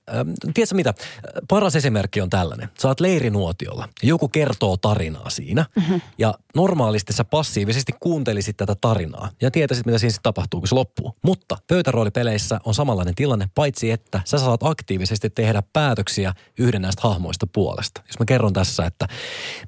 tiedätkö 0.54 0.74
mitä, 0.74 0.94
paras 1.48 1.76
esimerkki 1.76 2.20
on 2.20 2.30
tällainen. 2.48 2.68
Sä 2.82 2.88
oot 2.88 3.00
leirinuotiolla, 3.00 3.88
joku 4.02 4.28
kertoo 4.28 4.76
tarinaa 4.76 5.30
siinä, 5.30 5.66
mm-hmm. 5.76 6.00
ja 6.18 6.34
normaalisti 6.54 7.12
sä 7.12 7.24
passiivisesti 7.24 7.92
kuuntelisit 8.00 8.56
tätä 8.56 8.74
tarinaa 8.80 9.30
ja 9.42 9.50
tietäisit, 9.50 9.86
mitä 9.86 9.98
siinä 9.98 10.18
tapahtuu, 10.22 10.60
kun 10.60 10.68
se 10.68 10.74
loppuu. 10.74 11.16
Mutta 11.22 11.56
pöytäroolipeleissä 11.66 12.60
on 12.64 12.74
samanlainen 12.74 13.14
tilanne, 13.14 13.48
paitsi 13.54 13.90
että 13.90 14.20
sä 14.24 14.38
saat 14.38 14.62
aktiivisesti 14.62 15.30
tehdä 15.30 15.62
päätöksiä 15.72 16.34
yhden 16.58 16.82
näistä 16.82 17.02
hahmoista 17.04 17.46
puolesta. 17.46 18.02
Jos 18.06 18.18
mä 18.18 18.24
kerron 18.24 18.52
tässä, 18.52 18.86
että 18.86 19.08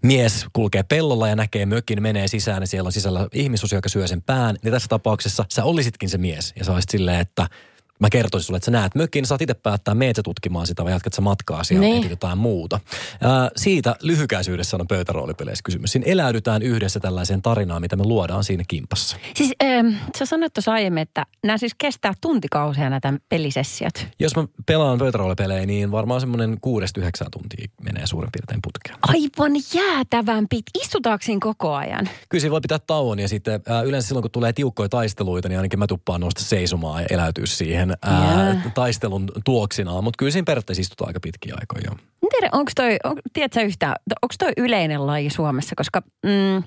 mies 0.03 0.47
kulkee 0.53 0.83
pellolla 0.83 1.29
ja 1.29 1.37
näkee 1.37 1.67
mökin, 1.67 2.03
menee 2.03 2.29
sisään 2.29 2.63
ja 2.63 2.67
siellä 2.67 2.89
on 2.89 2.93
sisällä 2.93 3.29
ihmisosia, 3.33 3.79
joka 3.79 3.89
syö 3.89 4.07
sen 4.07 4.23
pään, 4.23 4.57
niin 4.63 4.73
tässä 4.73 4.89
tapauksessa 4.89 5.45
sä 5.49 5.65
olisitkin 5.65 6.09
se 6.09 6.19
mies 6.19 6.53
ja 6.57 6.65
sä 6.65 6.73
olisit 6.73 6.91
silleen, 6.91 7.21
että– 7.21 7.47
mä 8.01 8.11
kertoisin 8.11 8.47
sulle, 8.47 8.57
että 8.57 8.65
sä 8.65 8.71
näet 8.71 8.95
mökin, 8.95 9.27
saat 9.27 9.43
itse 9.43 9.55
päättää, 9.55 9.95
meet 9.95 10.17
sä 10.17 10.23
tutkimaan 10.23 10.67
sitä 10.67 10.85
vai 10.85 10.93
jatkat 10.93 11.13
sä 11.13 11.21
matkaa 11.21 11.65
siellä 11.65 11.87
niin. 11.87 12.11
jotain 12.11 12.39
muuta. 12.39 12.81
Ää, 13.21 13.51
siitä 13.57 13.97
lyhykäisyydessä 14.03 14.77
on 14.77 14.87
pöytäroolipeleissä 14.89 15.63
kysymys. 15.65 15.93
Siinä 15.93 16.07
eläydytään 16.07 16.63
yhdessä 16.63 17.01
tällaiseen 17.01 17.43
tarinaan, 17.43 17.83
mitä 17.83 17.97
me 17.97 18.05
luodaan 18.05 18.45
siinä 18.45 18.65
kimpassa. 18.69 19.17
Siis 19.35 19.53
ähm, 19.65 19.87
sä 20.19 20.27
sanoit 20.27 20.53
tuossa 20.53 20.73
aiemmin, 20.73 21.03
että 21.03 21.27
nämä 21.45 21.59
siis 21.59 21.73
kestää 21.79 22.13
tuntikausia 22.21 22.91
näitä 22.91 23.13
pelisessiot. 23.29 24.07
Jos 24.19 24.37
mä 24.37 24.45
pelaan 24.67 24.99
pöytäroolipelejä, 24.99 25.67
niin 25.67 25.91
varmaan 25.91 26.21
semmoinen 26.21 26.59
kuudesta 26.61 27.01
yhdeksän 27.01 27.29
tuntia 27.31 27.67
menee 27.83 28.07
suurin 28.07 28.31
piirtein 28.33 28.61
putkeen. 28.63 28.99
Aivan 29.03 29.53
jäätävän 29.75 30.47
pit. 30.49 30.65
Istutaanko 30.83 31.25
koko 31.41 31.75
ajan? 31.75 32.09
Kyllä 32.29 32.41
siinä 32.41 32.53
voi 32.53 32.61
pitää 32.61 32.79
tauon 32.79 33.19
ja 33.19 33.29
sitten 33.29 33.61
ää, 33.69 33.83
yleensä 33.83 34.09
silloin, 34.09 34.23
kun 34.23 34.31
tulee 34.31 34.53
tiukkoja 34.53 34.89
taisteluita, 34.89 35.49
niin 35.49 35.59
ainakin 35.59 35.79
mä 35.79 35.87
tuppaan 35.87 36.21
nousta 36.21 36.45
seisomaan 36.45 37.03
ja 37.03 37.07
eläytyä 37.11 37.47
siihen 37.47 37.90
ää, 38.03 38.45
yeah. 38.45 38.73
taistelun 38.75 39.29
tuoksinaan. 39.45 40.05
Mutta 40.05 40.19
kyllä 40.19 40.33
siinä 40.33 40.45
periaatteessa 40.45 40.81
istutaan 40.81 41.09
aika 41.09 41.21
pitkiä 41.21 41.55
aikoja 41.61 41.83
jo. 41.91 41.97
Tiedä, 42.31 42.49
onko 42.53 42.73
toi, 42.77 42.97
on, 43.05 43.17
tiedätkö 43.33 43.63
yhtään, 43.63 43.95
onko 44.23 44.35
toi 44.39 44.53
yleinen 44.57 45.07
laji 45.07 45.31
Suomessa? 45.31 45.75
Koska 45.77 46.03
mm, 46.27 46.63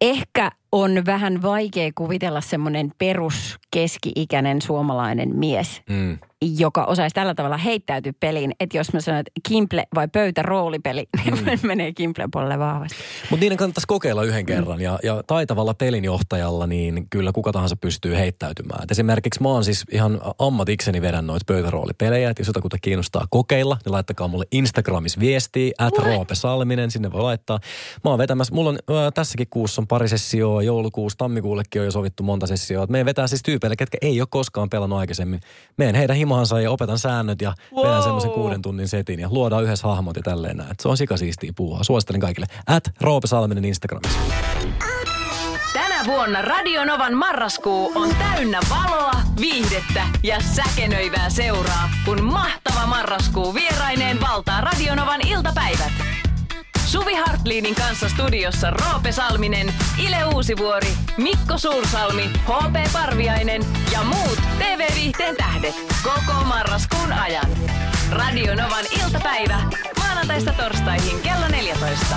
ehkä 0.00 0.50
on 0.72 1.02
vähän 1.06 1.42
vaikea 1.42 1.90
kuvitella 1.94 2.40
semmoinen 2.40 2.92
perus 2.98 3.58
keski-ikäinen 3.70 4.62
suomalainen 4.62 5.36
mies, 5.36 5.82
Mm. 5.90 6.18
joka 6.58 6.84
osaisi 6.84 7.14
tällä 7.14 7.34
tavalla 7.34 7.56
heittäytyä 7.56 8.12
peliin. 8.20 8.52
Että 8.60 8.76
jos 8.76 8.92
mä 8.92 9.00
sanon, 9.00 9.20
että 9.20 9.30
kimple 9.48 9.86
vai 9.94 10.08
pöytä 10.08 10.42
roolipeli, 10.42 11.08
niin 11.24 11.34
mm. 11.44 11.58
menee 11.68 11.92
kimplen 11.92 12.30
puolelle 12.30 12.58
vahvasti. 12.58 12.96
Mutta 13.30 13.40
niiden 13.44 13.58
kannattaisi 13.58 13.86
kokeilla 13.86 14.22
yhden 14.24 14.46
kerran 14.46 14.80
ja, 14.80 14.98
ja 15.02 15.22
taitavalla 15.26 15.74
pelinjohtajalla 15.74 16.66
niin 16.66 17.06
kyllä 17.10 17.32
kuka 17.32 17.52
tahansa 17.52 17.76
pystyy 17.76 18.16
heittäytymään. 18.16 18.82
Et 18.82 18.90
esimerkiksi 18.90 19.42
mä 19.42 19.48
oon 19.48 19.64
siis 19.64 19.84
ihan 19.92 20.20
ammatikseni 20.38 21.02
vedän 21.02 21.26
noita 21.26 21.44
pöytäroolipelejä, 21.46 22.30
että 22.30 22.40
jos 22.40 22.46
jotakuta 22.46 22.76
kiinnostaa 22.82 23.26
kokeilla, 23.30 23.76
niin 23.84 23.92
laittakaa 23.92 24.28
mulle 24.28 24.44
Instagramissa 24.52 25.20
viestiä, 25.20 25.72
at 25.78 25.98
Roope 25.98 26.34
Salminen, 26.34 26.90
sinne 26.90 27.12
voi 27.12 27.22
laittaa. 27.22 27.60
Mä 28.04 28.10
oon 28.10 28.18
vetämässä, 28.18 28.54
mulla 28.54 28.70
on 28.70 28.78
ää, 28.96 29.10
tässäkin 29.10 29.46
kuussa 29.50 29.82
on 29.82 29.86
pari 29.86 30.08
sessioa, 30.08 30.59
joulukuussa, 30.66 31.18
tammikuullekin 31.18 31.80
on 31.80 31.86
jo 31.86 31.90
sovittu 31.90 32.22
monta 32.22 32.46
sessioa. 32.46 32.86
Meidän 32.86 33.06
vetää 33.06 33.26
siis 33.26 33.42
tyypeille, 33.42 33.76
ketkä 33.76 33.98
ei 34.02 34.20
ole 34.20 34.28
koskaan 34.30 34.70
pelannut 34.70 34.98
aikaisemmin. 34.98 35.40
Meen 35.76 35.94
heidän 35.94 36.16
himaansa 36.16 36.60
ja 36.60 36.70
opetan 36.70 36.98
säännöt 36.98 37.42
ja 37.42 37.54
wow. 37.72 37.86
vedän 37.86 38.02
semmoisen 38.02 38.30
kuuden 38.30 38.62
tunnin 38.62 38.88
setin 38.88 39.20
ja 39.20 39.28
luodaan 39.30 39.64
yhdessä 39.64 39.88
hahmot 39.88 40.16
ja 40.16 40.22
tälleen 40.22 40.56
näin. 40.56 40.70
Se 40.80 40.88
on 40.88 40.96
sikasiistiä 40.96 41.52
puuhaa. 41.56 41.84
Suosittelen 41.84 42.20
kaikille. 42.20 42.46
At 42.66 42.84
Roope 43.00 43.26
Salminen 43.26 43.64
Instagramissa. 43.64 44.18
Tänä 45.72 46.04
vuonna 46.06 46.42
Radionovan 46.42 47.14
marraskuu 47.14 47.92
on 47.94 48.14
täynnä 48.18 48.60
valoa, 48.70 49.12
viihdettä 49.40 50.02
ja 50.22 50.40
säkenöivää 50.40 51.30
seuraa, 51.30 51.90
kun 52.04 52.24
mahtava 52.24 52.86
marraskuu 52.86 53.54
vieraineen 53.54 54.20
valtaa 54.20 54.60
Radionovan 54.60 55.20
iltapäivät. 55.26 56.19
Suvi 56.90 57.14
Hartliinin 57.14 57.74
kanssa 57.74 58.08
studiossa 58.08 58.70
Roope 58.70 59.12
Salminen, 59.12 59.74
Ile 59.98 60.24
Uusivuori, 60.34 60.88
Mikko 61.16 61.58
Suursalmi, 61.58 62.30
HP 62.46 62.92
Parviainen 62.92 63.62
ja 63.92 64.02
muut 64.02 64.38
TV-viihteen 64.58 65.36
tähdet 65.36 65.74
koko 66.02 66.44
marraskuun 66.44 67.12
ajan. 67.12 67.50
Radionovan 68.10 68.84
iltapäivä 69.04 69.60
maanantaista 69.98 70.52
torstaihin 70.52 71.20
kello 71.20 71.48
14. 71.48 72.16